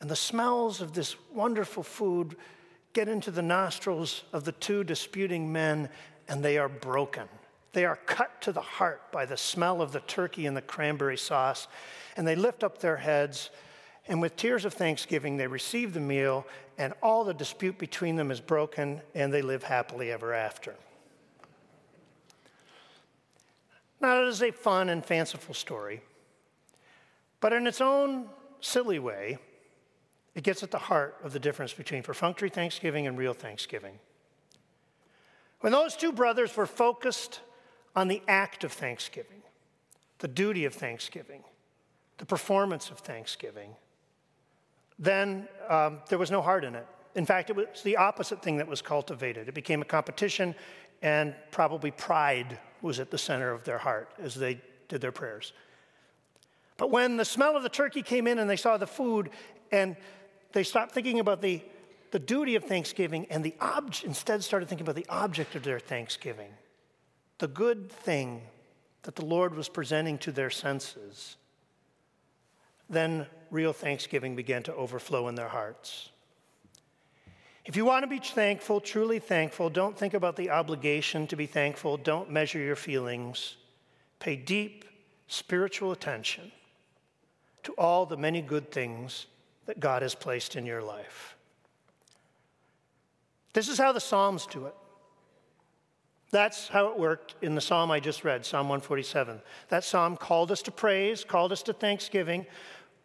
And 0.00 0.08
the 0.08 0.16
smells 0.16 0.80
of 0.80 0.92
this 0.92 1.16
wonderful 1.32 1.82
food 1.82 2.36
get 2.92 3.08
into 3.08 3.30
the 3.30 3.42
nostrils 3.42 4.24
of 4.32 4.44
the 4.44 4.52
two 4.52 4.84
disputing 4.84 5.52
men, 5.52 5.88
and 6.28 6.44
they 6.44 6.56
are 6.58 6.68
broken. 6.68 7.28
They 7.72 7.84
are 7.84 7.96
cut 7.96 8.40
to 8.42 8.52
the 8.52 8.60
heart 8.60 9.12
by 9.12 9.26
the 9.26 9.36
smell 9.36 9.82
of 9.82 9.92
the 9.92 10.00
turkey 10.00 10.46
and 10.46 10.56
the 10.56 10.62
cranberry 10.62 11.18
sauce, 11.18 11.68
and 12.16 12.26
they 12.26 12.34
lift 12.34 12.64
up 12.64 12.78
their 12.78 12.96
heads, 12.96 13.50
and 14.06 14.20
with 14.20 14.36
tears 14.36 14.64
of 14.64 14.72
thanksgiving, 14.72 15.36
they 15.36 15.46
receive 15.46 15.92
the 15.92 16.00
meal, 16.00 16.46
and 16.78 16.94
all 17.02 17.24
the 17.24 17.34
dispute 17.34 17.76
between 17.78 18.16
them 18.16 18.30
is 18.30 18.40
broken, 18.40 19.02
and 19.14 19.32
they 19.32 19.42
live 19.42 19.62
happily 19.62 20.10
ever 20.10 20.32
after. 20.32 20.74
Now, 24.00 24.22
it 24.22 24.28
is 24.28 24.42
a 24.42 24.50
fun 24.50 24.88
and 24.88 25.04
fanciful 25.04 25.54
story, 25.54 26.00
but 27.40 27.52
in 27.52 27.66
its 27.66 27.80
own 27.80 28.28
silly 28.60 28.98
way, 28.98 29.38
it 30.34 30.44
gets 30.44 30.62
at 30.62 30.70
the 30.70 30.78
heart 30.78 31.16
of 31.22 31.32
the 31.32 31.40
difference 31.40 31.72
between 31.72 32.02
perfunctory 32.02 32.48
thanksgiving 32.48 33.06
and 33.06 33.18
real 33.18 33.34
thanksgiving. 33.34 33.98
When 35.60 35.72
those 35.72 35.96
two 35.96 36.12
brothers 36.12 36.56
were 36.56 36.66
focused 36.66 37.40
on 37.98 38.06
the 38.06 38.22
act 38.28 38.62
of 38.62 38.72
thanksgiving, 38.72 39.42
the 40.20 40.28
duty 40.28 40.64
of 40.64 40.72
thanksgiving, 40.72 41.42
the 42.18 42.24
performance 42.24 42.90
of 42.90 42.98
thanksgiving, 43.00 43.74
then 45.00 45.48
um, 45.68 45.98
there 46.08 46.16
was 46.16 46.30
no 46.30 46.40
heart 46.40 46.62
in 46.62 46.76
it. 46.76 46.86
In 47.16 47.26
fact, 47.26 47.50
it 47.50 47.56
was 47.56 47.82
the 47.82 47.96
opposite 47.96 48.40
thing 48.40 48.56
that 48.58 48.68
was 48.68 48.80
cultivated. 48.80 49.48
It 49.48 49.54
became 49.54 49.82
a 49.82 49.84
competition, 49.84 50.54
and 51.02 51.34
probably 51.50 51.90
pride 51.90 52.60
was 52.82 53.00
at 53.00 53.10
the 53.10 53.18
center 53.18 53.50
of 53.50 53.64
their 53.64 53.78
heart 53.78 54.12
as 54.22 54.36
they 54.36 54.60
did 54.86 55.00
their 55.00 55.10
prayers. 55.10 55.52
But 56.76 56.92
when 56.92 57.16
the 57.16 57.24
smell 57.24 57.56
of 57.56 57.64
the 57.64 57.68
turkey 57.68 58.02
came 58.02 58.28
in 58.28 58.38
and 58.38 58.48
they 58.48 58.56
saw 58.56 58.76
the 58.76 58.86
food, 58.86 59.30
and 59.72 59.96
they 60.52 60.62
stopped 60.62 60.92
thinking 60.92 61.18
about 61.18 61.42
the, 61.42 61.62
the 62.12 62.20
duty 62.20 62.54
of 62.54 62.62
thanksgiving 62.62 63.26
and 63.28 63.42
the 63.42 63.56
ob- 63.60 63.92
instead 64.04 64.44
started 64.44 64.68
thinking 64.68 64.84
about 64.84 64.94
the 64.94 65.06
object 65.08 65.56
of 65.56 65.64
their 65.64 65.80
thanksgiving 65.80 66.52
the 67.38 67.48
good 67.48 67.90
thing 67.90 68.42
that 69.02 69.16
the 69.16 69.24
Lord 69.24 69.54
was 69.54 69.68
presenting 69.68 70.18
to 70.18 70.32
their 70.32 70.50
senses, 70.50 71.36
then 72.90 73.26
real 73.50 73.72
thanksgiving 73.72 74.36
began 74.36 74.62
to 74.64 74.74
overflow 74.74 75.28
in 75.28 75.34
their 75.34 75.48
hearts. 75.48 76.10
If 77.64 77.76
you 77.76 77.84
want 77.84 78.02
to 78.02 78.06
be 78.06 78.18
thankful, 78.18 78.80
truly 78.80 79.18
thankful, 79.18 79.68
don't 79.68 79.96
think 79.96 80.14
about 80.14 80.36
the 80.36 80.50
obligation 80.50 81.26
to 81.26 81.36
be 81.36 81.46
thankful. 81.46 81.98
Don't 81.98 82.30
measure 82.30 82.58
your 82.58 82.76
feelings. 82.76 83.56
Pay 84.20 84.36
deep 84.36 84.86
spiritual 85.26 85.92
attention 85.92 86.50
to 87.64 87.72
all 87.72 88.06
the 88.06 88.16
many 88.16 88.40
good 88.40 88.70
things 88.70 89.26
that 89.66 89.80
God 89.80 90.00
has 90.00 90.14
placed 90.14 90.56
in 90.56 90.64
your 90.64 90.82
life. 90.82 91.36
This 93.52 93.68
is 93.68 93.76
how 93.76 93.92
the 93.92 94.00
Psalms 94.00 94.46
do 94.46 94.64
it. 94.64 94.74
That's 96.30 96.68
how 96.68 96.88
it 96.88 96.98
worked 96.98 97.36
in 97.40 97.54
the 97.54 97.60
psalm 97.60 97.90
I 97.90 98.00
just 98.00 98.22
read, 98.22 98.44
Psalm 98.44 98.68
147. 98.68 99.40
That 99.68 99.82
psalm 99.82 100.16
called 100.16 100.52
us 100.52 100.60
to 100.62 100.70
praise, 100.70 101.24
called 101.24 101.52
us 101.52 101.62
to 101.64 101.72
thanksgiving, 101.72 102.44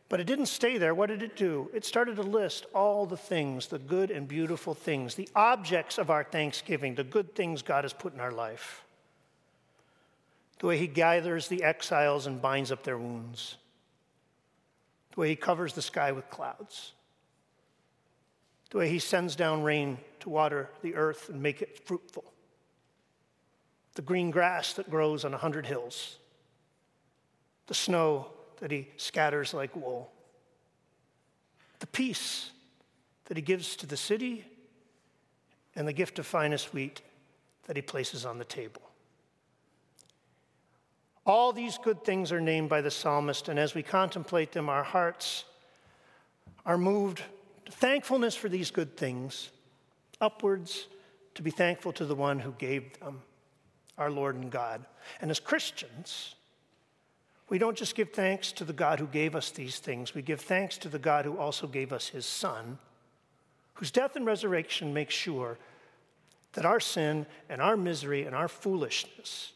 but 0.09 0.19
it 0.19 0.27
didn't 0.27 0.47
stay 0.47 0.77
there. 0.77 0.93
What 0.93 1.07
did 1.07 1.23
it 1.23 1.37
do? 1.37 1.69
It 1.73 1.85
started 1.85 2.17
to 2.17 2.21
list 2.21 2.65
all 2.75 3.05
the 3.05 3.17
things, 3.17 3.67
the 3.67 3.79
good 3.79 4.11
and 4.11 4.27
beautiful 4.27 4.73
things, 4.73 5.15
the 5.15 5.29
objects 5.35 5.97
of 5.97 6.09
our 6.09 6.25
thanksgiving, 6.25 6.95
the 6.95 7.05
good 7.05 7.33
things 7.33 7.61
God 7.61 7.85
has 7.85 7.93
put 7.93 8.13
in 8.13 8.19
our 8.19 8.31
life. 8.31 8.83
The 10.59 10.67
way 10.67 10.77
He 10.77 10.87
gathers 10.87 11.47
the 11.47 11.63
exiles 11.63 12.27
and 12.27 12.41
binds 12.41 12.73
up 12.73 12.83
their 12.83 12.97
wounds, 12.97 13.55
the 15.13 15.21
way 15.21 15.29
He 15.29 15.35
covers 15.37 15.73
the 15.73 15.81
sky 15.81 16.11
with 16.11 16.29
clouds, 16.29 16.91
the 18.69 18.79
way 18.79 18.89
He 18.89 18.99
sends 18.99 19.37
down 19.37 19.63
rain 19.63 19.97
to 20.19 20.29
water 20.29 20.69
the 20.81 20.95
earth 20.95 21.29
and 21.29 21.41
make 21.41 21.61
it 21.61 21.87
fruitful 21.87 22.32
the 23.95 24.01
green 24.01 24.31
grass 24.31 24.73
that 24.73 24.89
grows 24.89 25.23
on 25.23 25.33
a 25.33 25.37
hundred 25.37 25.65
hills, 25.65 26.17
the 27.67 27.73
snow 27.73 28.27
that 28.59 28.71
he 28.71 28.87
scatters 28.97 29.53
like 29.53 29.75
wool, 29.75 30.11
the 31.79 31.87
peace 31.87 32.51
that 33.25 33.37
he 33.37 33.43
gives 33.43 33.75
to 33.75 33.85
the 33.85 33.97
city, 33.97 34.45
and 35.75 35.87
the 35.87 35.93
gift 35.93 36.19
of 36.19 36.25
finest 36.25 36.73
wheat 36.73 37.01
that 37.65 37.75
he 37.75 37.81
places 37.81 38.25
on 38.25 38.37
the 38.37 38.45
table. 38.45 38.81
All 41.25 41.53
these 41.53 41.77
good 41.77 42.03
things 42.03 42.31
are 42.31 42.41
named 42.41 42.69
by 42.69 42.81
the 42.81 42.91
psalmist, 42.91 43.47
and 43.47 43.57
as 43.57 43.73
we 43.73 43.81
contemplate 43.81 44.51
them, 44.51 44.69
our 44.69 44.83
hearts 44.83 45.45
are 46.65 46.77
moved 46.77 47.23
to 47.65 47.71
thankfulness 47.71 48.35
for 48.35 48.49
these 48.49 48.71
good 48.71 48.97
things, 48.97 49.49
upwards 50.19 50.87
to 51.35 51.41
be 51.41 51.49
thankful 51.49 51.93
to 51.93 52.05
the 52.05 52.15
one 52.15 52.39
who 52.39 52.51
gave 52.53 52.99
them 52.99 53.21
our 53.97 54.09
Lord 54.09 54.35
and 54.35 54.51
God. 54.51 54.85
And 55.21 55.29
as 55.29 55.39
Christians, 55.39 56.35
we 57.49 57.57
don't 57.57 57.77
just 57.77 57.95
give 57.95 58.11
thanks 58.11 58.51
to 58.53 58.63
the 58.63 58.73
God 58.73 58.99
who 58.99 59.07
gave 59.07 59.35
us 59.35 59.51
these 59.51 59.79
things, 59.79 60.15
we 60.15 60.21
give 60.21 60.41
thanks 60.41 60.77
to 60.79 60.89
the 60.89 60.99
God 60.99 61.25
who 61.25 61.37
also 61.37 61.67
gave 61.67 61.93
us 61.93 62.09
his 62.09 62.25
Son, 62.25 62.77
whose 63.75 63.91
death 63.91 64.15
and 64.15 64.25
resurrection 64.25 64.93
make 64.93 65.09
sure 65.09 65.57
that 66.53 66.65
our 66.65 66.79
sin 66.79 67.25
and 67.49 67.61
our 67.61 67.75
misery 67.75 68.23
and 68.23 68.35
our 68.35 68.47
foolishness 68.47 69.53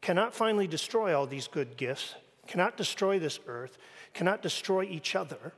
cannot 0.00 0.34
finally 0.34 0.66
destroy 0.66 1.16
all 1.16 1.26
these 1.26 1.48
good 1.48 1.76
gifts, 1.76 2.14
cannot 2.46 2.76
destroy 2.76 3.18
this 3.18 3.40
earth, 3.46 3.76
cannot 4.14 4.42
destroy 4.42 4.84
each 4.84 5.14
other, 5.14 5.52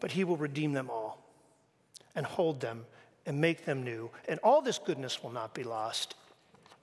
but 0.00 0.12
he 0.12 0.24
will 0.24 0.36
redeem 0.36 0.72
them 0.72 0.90
all 0.90 1.24
and 2.14 2.24
hold 2.24 2.60
them 2.60 2.86
and 3.26 3.40
make 3.40 3.64
them 3.64 3.82
new. 3.82 4.10
And 4.28 4.38
all 4.42 4.62
this 4.62 4.78
goodness 4.78 5.22
will 5.22 5.32
not 5.32 5.54
be 5.54 5.64
lost 5.64 6.14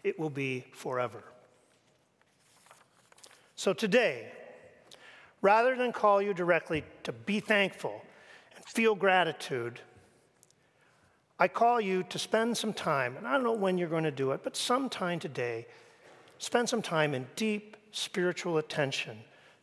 it 0.03 0.19
will 0.19 0.29
be 0.29 0.65
forever. 0.73 1.23
So 3.55 3.73
today, 3.73 4.31
rather 5.41 5.75
than 5.75 5.91
call 5.91 6.21
you 6.21 6.33
directly 6.33 6.83
to 7.03 7.11
be 7.11 7.39
thankful 7.39 8.01
and 8.55 8.65
feel 8.65 8.95
gratitude, 8.95 9.79
I 11.39 11.47
call 11.47 11.81
you 11.81 12.03
to 12.03 12.19
spend 12.19 12.57
some 12.57 12.73
time, 12.73 13.17
and 13.17 13.27
I 13.27 13.33
don't 13.33 13.43
know 13.43 13.51
when 13.53 13.77
you're 13.77 13.89
going 13.89 14.03
to 14.03 14.11
do 14.11 14.31
it, 14.31 14.41
but 14.43 14.55
sometime 14.55 15.19
today, 15.19 15.65
spend 16.37 16.69
some 16.69 16.81
time 16.81 17.13
in 17.13 17.27
deep 17.35 17.77
spiritual 17.91 18.57
attention 18.57 19.17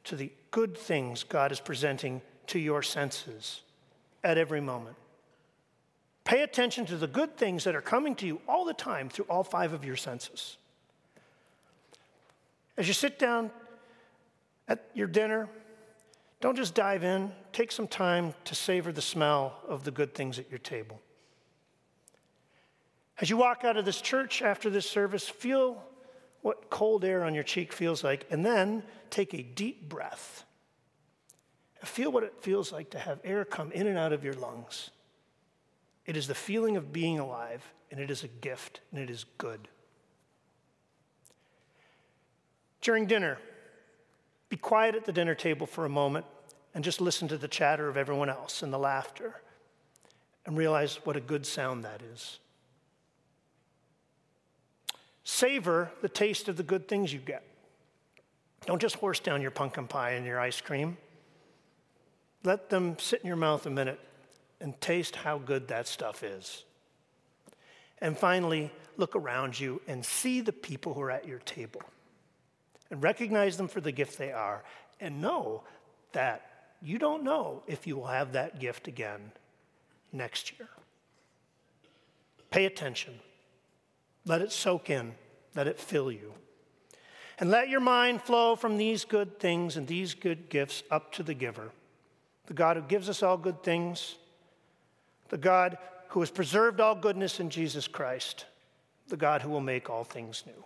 to 0.05 0.16
the 0.16 0.31
good 0.51 0.77
things 0.77 1.22
God 1.22 1.53
is 1.53 1.61
presenting 1.61 2.20
to 2.48 2.59
your 2.59 2.83
senses 2.83 3.62
at 4.24 4.38
every 4.38 4.61
moment. 4.61 4.96
Pay 6.28 6.42
attention 6.42 6.84
to 6.84 6.98
the 6.98 7.06
good 7.06 7.38
things 7.38 7.64
that 7.64 7.74
are 7.74 7.80
coming 7.80 8.14
to 8.16 8.26
you 8.26 8.38
all 8.46 8.66
the 8.66 8.74
time 8.74 9.08
through 9.08 9.24
all 9.30 9.42
five 9.42 9.72
of 9.72 9.82
your 9.82 9.96
senses. 9.96 10.58
As 12.76 12.86
you 12.86 12.92
sit 12.92 13.18
down 13.18 13.50
at 14.68 14.90
your 14.92 15.06
dinner, 15.06 15.48
don't 16.42 16.54
just 16.54 16.74
dive 16.74 17.02
in, 17.02 17.32
take 17.54 17.72
some 17.72 17.88
time 17.88 18.34
to 18.44 18.54
savor 18.54 18.92
the 18.92 19.00
smell 19.00 19.56
of 19.66 19.84
the 19.84 19.90
good 19.90 20.14
things 20.14 20.38
at 20.38 20.50
your 20.50 20.58
table. 20.58 21.00
As 23.18 23.30
you 23.30 23.38
walk 23.38 23.64
out 23.64 23.78
of 23.78 23.86
this 23.86 24.02
church 24.02 24.42
after 24.42 24.68
this 24.68 24.84
service, 24.84 25.26
feel 25.26 25.82
what 26.42 26.68
cold 26.68 27.06
air 27.06 27.24
on 27.24 27.34
your 27.34 27.42
cheek 27.42 27.72
feels 27.72 28.04
like, 28.04 28.26
and 28.30 28.44
then 28.44 28.82
take 29.08 29.32
a 29.32 29.42
deep 29.42 29.88
breath. 29.88 30.44
Feel 31.84 32.12
what 32.12 32.22
it 32.22 32.34
feels 32.38 32.70
like 32.70 32.90
to 32.90 32.98
have 32.98 33.18
air 33.24 33.46
come 33.46 33.72
in 33.72 33.86
and 33.86 33.96
out 33.96 34.12
of 34.12 34.22
your 34.22 34.34
lungs. 34.34 34.90
It 36.08 36.16
is 36.16 36.26
the 36.26 36.34
feeling 36.34 36.78
of 36.78 36.90
being 36.90 37.18
alive, 37.18 37.62
and 37.90 38.00
it 38.00 38.10
is 38.10 38.24
a 38.24 38.28
gift, 38.28 38.80
and 38.90 38.98
it 38.98 39.10
is 39.10 39.26
good. 39.36 39.68
During 42.80 43.04
dinner, 43.04 43.36
be 44.48 44.56
quiet 44.56 44.94
at 44.94 45.04
the 45.04 45.12
dinner 45.12 45.34
table 45.34 45.66
for 45.66 45.84
a 45.84 45.90
moment 45.90 46.24
and 46.74 46.82
just 46.82 47.02
listen 47.02 47.28
to 47.28 47.36
the 47.36 47.46
chatter 47.46 47.90
of 47.90 47.98
everyone 47.98 48.30
else 48.30 48.62
and 48.62 48.72
the 48.72 48.78
laughter 48.78 49.42
and 50.46 50.56
realize 50.56 50.96
what 51.04 51.14
a 51.14 51.20
good 51.20 51.44
sound 51.44 51.84
that 51.84 52.00
is. 52.00 52.38
Savor 55.24 55.92
the 56.00 56.08
taste 56.08 56.48
of 56.48 56.56
the 56.56 56.62
good 56.62 56.88
things 56.88 57.12
you 57.12 57.18
get. 57.18 57.44
Don't 58.64 58.80
just 58.80 58.96
horse 58.96 59.20
down 59.20 59.42
your 59.42 59.50
pumpkin 59.50 59.86
pie 59.86 60.12
and 60.12 60.24
your 60.24 60.40
ice 60.40 60.62
cream. 60.62 60.96
Let 62.44 62.70
them 62.70 62.96
sit 62.98 63.20
in 63.20 63.26
your 63.26 63.36
mouth 63.36 63.66
a 63.66 63.70
minute 63.70 64.00
and 64.60 64.78
taste 64.80 65.16
how 65.16 65.38
good 65.38 65.68
that 65.68 65.86
stuff 65.86 66.22
is. 66.22 66.64
And 68.00 68.16
finally, 68.16 68.70
look 68.96 69.16
around 69.16 69.58
you 69.58 69.80
and 69.86 70.04
see 70.04 70.40
the 70.40 70.52
people 70.52 70.94
who 70.94 71.00
are 71.00 71.10
at 71.10 71.26
your 71.26 71.38
table 71.40 71.82
and 72.90 73.02
recognize 73.02 73.56
them 73.56 73.68
for 73.68 73.80
the 73.80 73.92
gift 73.92 74.18
they 74.18 74.32
are 74.32 74.62
and 75.00 75.20
know 75.20 75.62
that 76.12 76.46
you 76.80 76.98
don't 76.98 77.24
know 77.24 77.62
if 77.66 77.86
you 77.86 77.96
will 77.96 78.06
have 78.06 78.32
that 78.32 78.60
gift 78.60 78.88
again 78.88 79.32
next 80.12 80.58
year. 80.58 80.68
Pay 82.50 82.64
attention. 82.66 83.14
Let 84.24 84.42
it 84.42 84.52
soak 84.52 84.90
in. 84.90 85.14
Let 85.54 85.66
it 85.66 85.78
fill 85.78 86.10
you. 86.10 86.32
And 87.40 87.50
let 87.50 87.68
your 87.68 87.80
mind 87.80 88.22
flow 88.22 88.56
from 88.56 88.76
these 88.76 89.04
good 89.04 89.38
things 89.38 89.76
and 89.76 89.86
these 89.86 90.14
good 90.14 90.48
gifts 90.48 90.82
up 90.90 91.12
to 91.12 91.22
the 91.22 91.34
giver, 91.34 91.70
the 92.46 92.54
God 92.54 92.76
who 92.76 92.82
gives 92.82 93.08
us 93.08 93.22
all 93.22 93.36
good 93.36 93.62
things 93.62 94.16
the 95.28 95.38
God 95.38 95.78
who 96.08 96.20
has 96.20 96.30
preserved 96.30 96.80
all 96.80 96.94
goodness 96.94 97.40
in 97.40 97.50
Jesus 97.50 97.86
Christ, 97.86 98.46
the 99.08 99.16
God 99.16 99.42
who 99.42 99.50
will 99.50 99.60
make 99.60 99.90
all 99.90 100.04
things 100.04 100.44
new. 100.46 100.64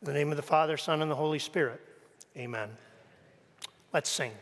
In 0.00 0.06
the 0.06 0.12
name 0.12 0.30
of 0.30 0.36
the 0.36 0.42
Father, 0.42 0.76
Son, 0.76 1.02
and 1.02 1.10
the 1.10 1.16
Holy 1.16 1.38
Spirit, 1.38 1.80
amen. 2.36 2.70
Let's 3.92 4.08
sing. 4.08 4.32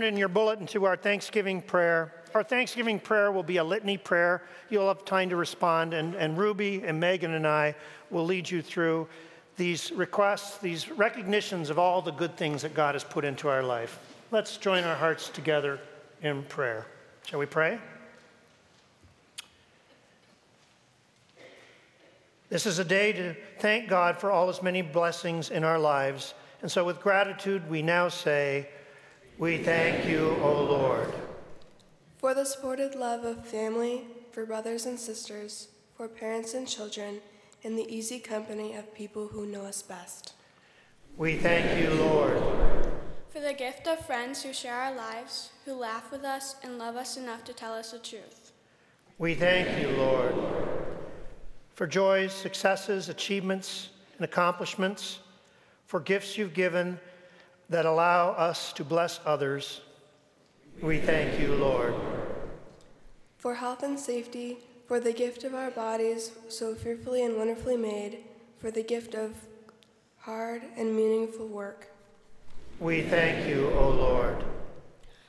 Turn 0.00 0.08
in 0.08 0.16
your 0.16 0.28
bulletin 0.28 0.66
to 0.66 0.86
our 0.86 0.96
Thanksgiving 0.96 1.60
prayer. 1.60 2.10
Our 2.34 2.42
Thanksgiving 2.42 2.98
prayer 2.98 3.32
will 3.32 3.42
be 3.42 3.58
a 3.58 3.64
litany 3.64 3.98
prayer. 3.98 4.42
You'll 4.70 4.88
have 4.88 5.04
time 5.04 5.28
to 5.28 5.36
respond, 5.36 5.92
and, 5.92 6.14
and 6.14 6.38
Ruby 6.38 6.82
and 6.86 6.98
Megan 6.98 7.34
and 7.34 7.46
I 7.46 7.74
will 8.10 8.24
lead 8.24 8.48
you 8.48 8.62
through 8.62 9.08
these 9.58 9.92
requests, 9.92 10.56
these 10.56 10.90
recognitions 10.90 11.68
of 11.68 11.78
all 11.78 12.00
the 12.00 12.12
good 12.12 12.34
things 12.36 12.62
that 12.62 12.72
God 12.72 12.94
has 12.94 13.04
put 13.04 13.26
into 13.26 13.48
our 13.48 13.62
life. 13.62 13.98
Let's 14.30 14.56
join 14.56 14.84
our 14.84 14.94
hearts 14.94 15.28
together 15.28 15.78
in 16.22 16.44
prayer. 16.44 16.86
Shall 17.26 17.38
we 17.38 17.46
pray? 17.46 17.78
This 22.48 22.64
is 22.64 22.78
a 22.78 22.84
day 22.84 23.12
to 23.12 23.36
thank 23.58 23.86
God 23.86 24.16
for 24.16 24.30
all 24.30 24.48
his 24.48 24.62
many 24.62 24.80
blessings 24.80 25.50
in 25.50 25.62
our 25.62 25.78
lives. 25.78 26.32
And 26.62 26.70
so, 26.70 26.84
with 26.84 27.00
gratitude, 27.00 27.68
we 27.68 27.82
now 27.82 28.08
say, 28.08 28.66
We 29.40 29.56
thank 29.56 30.04
you, 30.04 30.36
O 30.42 30.64
Lord. 30.64 31.14
For 32.18 32.34
the 32.34 32.44
supported 32.44 32.94
love 32.94 33.24
of 33.24 33.46
family, 33.46 34.04
for 34.32 34.44
brothers 34.44 34.84
and 34.84 35.00
sisters, 35.00 35.68
for 35.96 36.08
parents 36.08 36.52
and 36.52 36.68
children, 36.68 37.22
in 37.62 37.74
the 37.74 37.90
easy 37.90 38.18
company 38.18 38.74
of 38.74 38.94
people 38.94 39.28
who 39.28 39.46
know 39.46 39.62
us 39.62 39.80
best. 39.80 40.34
We 41.16 41.38
thank 41.38 41.82
you, 41.82 41.88
Lord. 41.94 42.38
For 43.30 43.40
the 43.40 43.54
gift 43.54 43.88
of 43.88 44.04
friends 44.04 44.42
who 44.42 44.52
share 44.52 44.74
our 44.74 44.94
lives, 44.94 45.48
who 45.64 45.72
laugh 45.72 46.12
with 46.12 46.22
us 46.22 46.56
and 46.62 46.76
love 46.76 46.96
us 46.96 47.16
enough 47.16 47.42
to 47.44 47.54
tell 47.54 47.72
us 47.72 47.92
the 47.92 47.98
truth. 47.98 48.52
We 49.16 49.34
thank 49.34 49.80
you, 49.80 49.88
Lord. 49.96 50.34
For 51.72 51.86
joys, 51.86 52.34
successes, 52.34 53.08
achievements, 53.08 53.88
and 54.18 54.24
accomplishments, 54.26 55.20
for 55.86 55.98
gifts 55.98 56.36
you've 56.36 56.52
given 56.52 57.00
that 57.70 57.86
allow 57.86 58.32
us 58.32 58.72
to 58.74 58.84
bless 58.84 59.18
others. 59.24 59.80
We 60.82 60.98
thank 60.98 61.40
you, 61.40 61.54
Lord. 61.54 61.94
For 63.38 63.54
health 63.54 63.82
and 63.82 63.98
safety, 63.98 64.58
for 64.86 65.00
the 65.00 65.12
gift 65.12 65.44
of 65.44 65.54
our 65.54 65.70
bodies, 65.70 66.32
so 66.48 66.74
fearfully 66.74 67.24
and 67.24 67.36
wonderfully 67.36 67.78
made, 67.78 68.18
for 68.58 68.70
the 68.70 68.82
gift 68.82 69.14
of 69.14 69.34
hard 70.18 70.62
and 70.76 70.94
meaningful 70.94 71.46
work. 71.46 71.86
We 72.78 73.02
thank 73.02 73.48
you, 73.48 73.70
O 73.70 73.88
Lord. 73.88 74.44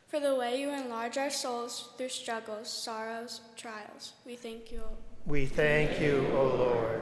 For 0.09 0.19
the 0.19 0.35
way 0.35 0.59
you 0.59 0.69
enlarge 0.71 1.17
our 1.17 1.29
souls 1.29 1.89
through 1.97 2.09
struggles, 2.09 2.69
sorrows, 2.69 3.39
trials, 3.55 4.13
we 4.25 4.35
thank 4.35 4.71
you. 4.71 4.81
We 5.25 5.45
thank 5.45 6.01
you, 6.01 6.27
O 6.33 6.43
Lord 6.43 7.01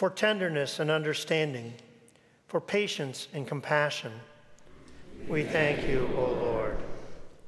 for 0.00 0.08
tenderness 0.08 0.80
and 0.80 0.90
understanding, 0.90 1.74
for 2.50 2.60
patience 2.60 3.28
and 3.32 3.46
compassion. 3.46 4.10
We 5.28 5.44
thank 5.44 5.86
you, 5.86 6.10
O 6.16 6.32
Lord. 6.32 6.76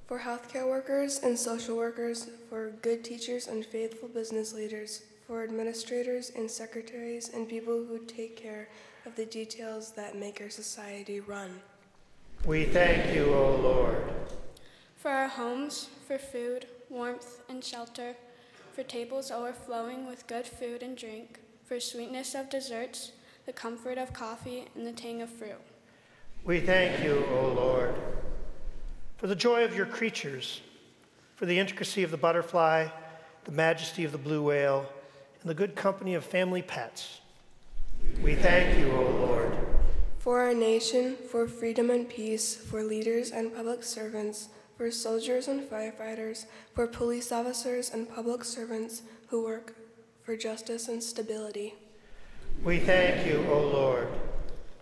For 0.06 0.20
healthcare 0.20 0.68
workers 0.68 1.18
and 1.24 1.36
social 1.36 1.76
workers, 1.76 2.28
for 2.48 2.70
good 2.82 3.02
teachers 3.02 3.48
and 3.48 3.66
faithful 3.66 4.08
business 4.08 4.54
leaders, 4.54 5.02
for 5.26 5.42
administrators 5.42 6.30
and 6.36 6.48
secretaries 6.48 7.30
and 7.30 7.48
people 7.48 7.84
who 7.84 7.98
take 7.98 8.36
care 8.36 8.68
of 9.04 9.16
the 9.16 9.26
details 9.26 9.90
that 9.92 10.16
make 10.16 10.40
our 10.40 10.50
society 10.50 11.18
run. 11.18 11.60
We 12.46 12.66
thank 12.66 13.12
you, 13.12 13.34
O 13.34 13.56
Lord. 13.56 14.04
For 14.98 15.10
our 15.10 15.28
homes, 15.28 15.88
for 16.06 16.16
food, 16.16 16.66
warmth, 16.88 17.40
and 17.48 17.64
shelter, 17.64 18.14
for 18.72 18.84
tables 18.84 19.32
overflowing 19.32 20.06
with 20.06 20.28
good 20.28 20.46
food 20.46 20.80
and 20.80 20.96
drink, 20.96 21.40
for 21.64 21.80
sweetness 21.80 22.36
of 22.36 22.48
desserts, 22.48 23.10
the 23.46 23.52
comfort 23.52 23.98
of 23.98 24.12
coffee, 24.12 24.68
and 24.74 24.86
the 24.86 24.92
tang 24.92 25.22
of 25.22 25.30
fruit. 25.30 25.60
We 26.44 26.60
thank 26.60 27.02
you, 27.02 27.24
O 27.30 27.52
Lord, 27.54 27.94
for 29.16 29.26
the 29.26 29.36
joy 29.36 29.64
of 29.64 29.76
your 29.76 29.86
creatures, 29.86 30.60
for 31.36 31.46
the 31.46 31.58
intricacy 31.58 32.02
of 32.02 32.10
the 32.10 32.16
butterfly, 32.16 32.88
the 33.44 33.52
majesty 33.52 34.04
of 34.04 34.12
the 34.12 34.18
blue 34.18 34.42
whale, 34.42 34.86
and 35.40 35.50
the 35.50 35.54
good 35.54 35.74
company 35.74 36.14
of 36.14 36.24
family 36.24 36.62
pets. 36.62 37.20
We 38.22 38.34
thank 38.34 38.78
you, 38.78 38.92
O 38.92 39.02
Lord. 39.02 39.56
For 40.18 40.40
our 40.40 40.54
nation, 40.54 41.16
for 41.16 41.48
freedom 41.48 41.90
and 41.90 42.08
peace, 42.08 42.54
for 42.54 42.84
leaders 42.84 43.32
and 43.32 43.54
public 43.54 43.82
servants, 43.82 44.48
for 44.76 44.90
soldiers 44.90 45.48
and 45.48 45.68
firefighters, 45.68 46.46
for 46.74 46.86
police 46.86 47.32
officers 47.32 47.90
and 47.90 48.08
public 48.08 48.44
servants 48.44 49.02
who 49.28 49.44
work 49.44 49.74
for 50.22 50.36
justice 50.36 50.88
and 50.88 51.02
stability. 51.02 51.74
We 52.64 52.78
thank 52.78 53.26
you, 53.26 53.44
O 53.50 53.60
Lord. 53.60 54.08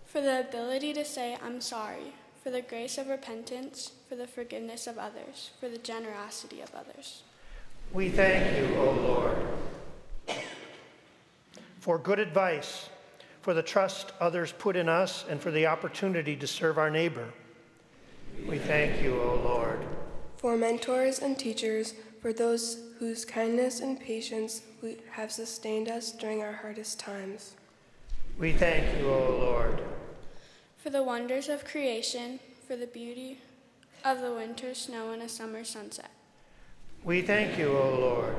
For 0.05 0.21
the 0.21 0.41
ability 0.41 0.93
to 0.93 1.03
say, 1.03 1.37
I'm 1.43 1.61
sorry, 1.61 2.13
for 2.43 2.51
the 2.51 2.61
grace 2.61 2.97
of 2.97 3.07
repentance, 3.07 3.93
for 4.07 4.15
the 4.15 4.27
forgiveness 4.27 4.85
of 4.85 4.97
others, 4.97 5.51
for 5.59 5.69
the 5.69 5.77
generosity 5.77 6.61
of 6.61 6.73
others. 6.75 7.23
We 7.93 8.09
thank 8.09 8.57
you, 8.57 8.75
O 8.75 8.91
Lord. 8.91 9.37
For 11.79 11.97
good 11.97 12.19
advice, 12.19 12.89
for 13.41 13.53
the 13.53 13.63
trust 13.63 14.11
others 14.19 14.53
put 14.57 14.75
in 14.75 14.87
us, 14.87 15.25
and 15.27 15.41
for 15.41 15.49
the 15.49 15.65
opportunity 15.65 16.35
to 16.35 16.45
serve 16.45 16.77
our 16.77 16.91
neighbor. 16.91 17.27
We 18.47 18.59
thank 18.59 19.01
you, 19.01 19.19
O 19.19 19.41
Lord. 19.43 19.79
For 20.37 20.55
mentors 20.55 21.19
and 21.19 21.37
teachers, 21.37 21.95
for 22.21 22.33
those 22.33 22.77
whose 22.99 23.25
kindness 23.25 23.79
and 23.79 23.99
patience 23.99 24.61
have 25.11 25.31
sustained 25.31 25.89
us 25.89 26.11
during 26.11 26.41
our 26.41 26.53
hardest 26.53 26.99
times. 26.99 27.55
We 28.41 28.53
thank 28.53 28.97
you, 28.97 29.07
O 29.07 29.37
Lord. 29.39 29.79
For 30.77 30.89
the 30.89 31.03
wonders 31.03 31.47
of 31.47 31.63
creation, 31.63 32.39
for 32.65 32.75
the 32.75 32.87
beauty 32.87 33.37
of 34.03 34.19
the 34.19 34.33
winter 34.33 34.73
snow 34.73 35.11
and 35.11 35.21
a 35.21 35.29
summer 35.29 35.63
sunset. 35.63 36.09
We 37.03 37.21
thank 37.21 37.59
you, 37.59 37.77
O 37.77 37.99
Lord. 37.99 38.35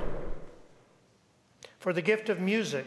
For 1.79 1.93
the 1.93 2.03
gift 2.03 2.29
of 2.29 2.41
music, 2.41 2.85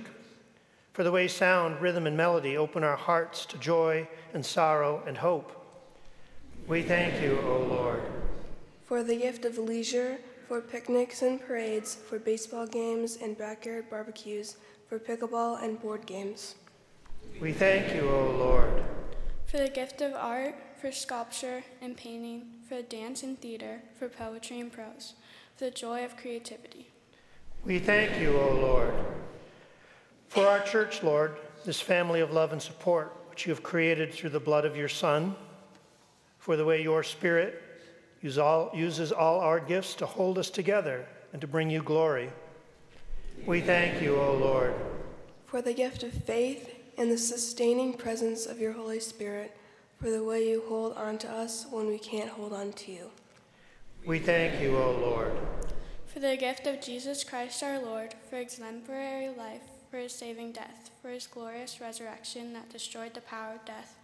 for 0.91 1.06
the 1.06 1.12
way 1.12 1.30
sound, 1.30 1.80
rhythm, 1.80 2.06
and 2.06 2.17
melody 2.17 2.58
open 2.58 2.84
our 2.84 2.97
hearts 2.97 3.45
to 3.45 3.58
joy 3.60 4.10
and 4.34 4.45
sorrow 4.45 5.01
and 5.08 5.15
hope. 5.15 5.54
We 6.67 6.82
thank 6.82 7.21
you, 7.21 7.39
O 7.39 7.60
Lord. 7.60 8.01
For 8.84 9.04
the 9.04 9.15
gift 9.15 9.45
of 9.45 9.58
leisure, 9.58 10.17
for 10.49 10.60
picnics 10.60 11.21
and 11.21 11.39
parades, 11.39 11.95
for 11.95 12.19
baseball 12.19 12.67
games 12.67 13.19
and 13.21 13.38
backyard 13.38 13.89
barbecues, 13.89 14.58
for 14.89 14.99
pickleball 14.99 15.63
and 15.63 15.82
board 15.82 16.06
games. 16.06 16.56
We 17.41 17.52
thank 17.52 17.93
you, 17.93 18.10
O 18.10 18.32
Lord. 18.38 18.84
For 19.45 19.58
the 19.58 19.67
gift 19.67 20.00
of 20.00 20.13
art, 20.13 20.56
for 20.80 20.89
sculpture 20.91 21.63
and 21.82 21.98
painting, 21.98 22.45
for 22.69 22.82
dance 22.82 23.24
and 23.24 23.38
theater, 23.39 23.82
for 24.00 24.08
poetry 24.08 24.62
and 24.62 24.71
prose, 24.71 25.15
for 25.58 25.65
the 25.65 25.71
joy 25.71 26.06
of 26.06 26.15
creativity. 26.15 26.88
We 27.65 27.80
thank 27.80 28.21
you, 28.21 28.38
O 28.38 28.54
Lord. 28.54 28.93
For 30.30 30.48
our 30.48 30.62
church, 30.62 31.04
Lord, 31.04 31.36
this 31.65 31.82
family 31.82 32.21
of 32.21 32.32
love 32.32 32.54
and 32.54 32.62
support, 32.62 33.13
which 33.30 33.45
you 33.45 33.52
have 33.52 33.63
created 33.63 34.13
through 34.13 34.30
the 34.30 34.39
blood 34.39 34.63
of 34.63 34.78
your 34.78 34.89
Son, 34.89 35.36
for 36.39 36.56
the 36.56 36.63
way 36.63 36.82
your 36.82 37.04
Spirit 37.04 37.62
use 38.21 38.38
all, 38.38 38.71
uses 38.74 39.12
all 39.12 39.41
our 39.41 39.60
gifts 39.60 39.93
to 39.95 40.06
hold 40.06 40.38
us 40.38 40.50
together 40.50 41.06
and 41.34 41.41
to 41.41 41.48
bring 41.48 41.69
you 41.69 41.84
glory. 41.84 42.32
We 43.45 43.60
thank 43.60 44.02
you, 44.02 44.15
O 44.15 44.36
Lord. 44.36 44.74
For 45.45 45.62
the 45.62 45.74
gift 45.74 46.04
of 46.04 46.13
faith 46.13 46.74
and 46.97 47.12
the 47.12 47.17
sustaining 47.17 47.93
presence 47.93 48.45
of 48.45 48.60
your 48.60 48.73
Holy 48.73 48.99
Spirit, 48.99 49.55
for 49.99 50.10
the 50.10 50.23
way 50.23 50.49
you 50.49 50.63
hold 50.67 50.93
on 50.93 51.17
to 51.19 51.29
us 51.29 51.65
when 51.69 51.88
we 51.88 51.97
can't 51.97 52.29
hold 52.29 52.53
on 52.53 52.73
to 52.73 52.91
you. 52.91 53.10
We 54.05 54.19
thank 54.19 54.62
you, 54.62 54.77
O 54.77 54.91
Lord. 54.91 55.31
For 56.05 56.19
the 56.19 56.38
gift 56.38 56.67
of 56.67 56.79
Jesus 56.79 57.23
Christ 57.23 57.62
our 57.63 57.79
Lord, 57.79 58.15
for 58.29 58.38
exemplary 58.38 59.29
life, 59.29 59.63
for 59.89 59.97
his 59.97 60.13
saving 60.13 60.51
death, 60.51 60.91
for 61.01 61.10
his 61.10 61.27
glorious 61.27 61.81
resurrection 61.81 62.53
that 62.53 62.69
destroyed 62.69 63.13
the 63.13 63.21
power 63.21 63.55
of 63.55 63.65
death 63.65 63.97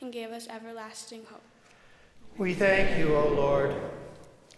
and 0.00 0.12
gave 0.12 0.30
us 0.30 0.48
everlasting 0.48 1.24
hope. 1.30 1.42
We 2.36 2.54
thank 2.54 2.98
you, 2.98 3.16
O 3.16 3.28
Lord. 3.28 3.74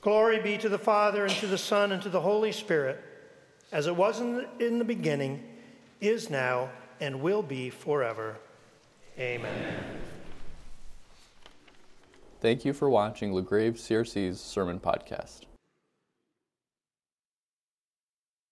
Glory 0.03 0.41
be 0.41 0.57
to 0.59 0.69
the 0.69 0.79
Father, 0.79 1.25
and 1.25 1.35
to 1.37 1.47
the 1.47 1.59
Son, 1.59 1.93
and 1.93 2.03
to 2.03 2.09
the 2.09 2.21
Holy 2.21 2.53
Spirit, 2.53 3.03
as 3.73 3.87
it 3.87 3.97
was 3.97 4.21
in 4.21 4.35
the, 4.35 4.67
in 4.67 4.79
the 4.79 4.85
beginning, 4.85 5.43
is 6.01 6.31
now, 6.31 6.71
and 7.01 7.21
will 7.21 7.43
be 7.43 7.71
forever. 7.71 8.37
Amen. 9.19 9.75
Thank 12.41 12.65
you 12.65 12.73
for 12.73 12.89
watching 12.89 13.33
LaGrave 13.33 13.75
CRC's 13.75 14.41
Sermon 14.41 14.81
Podcast. 14.81 15.43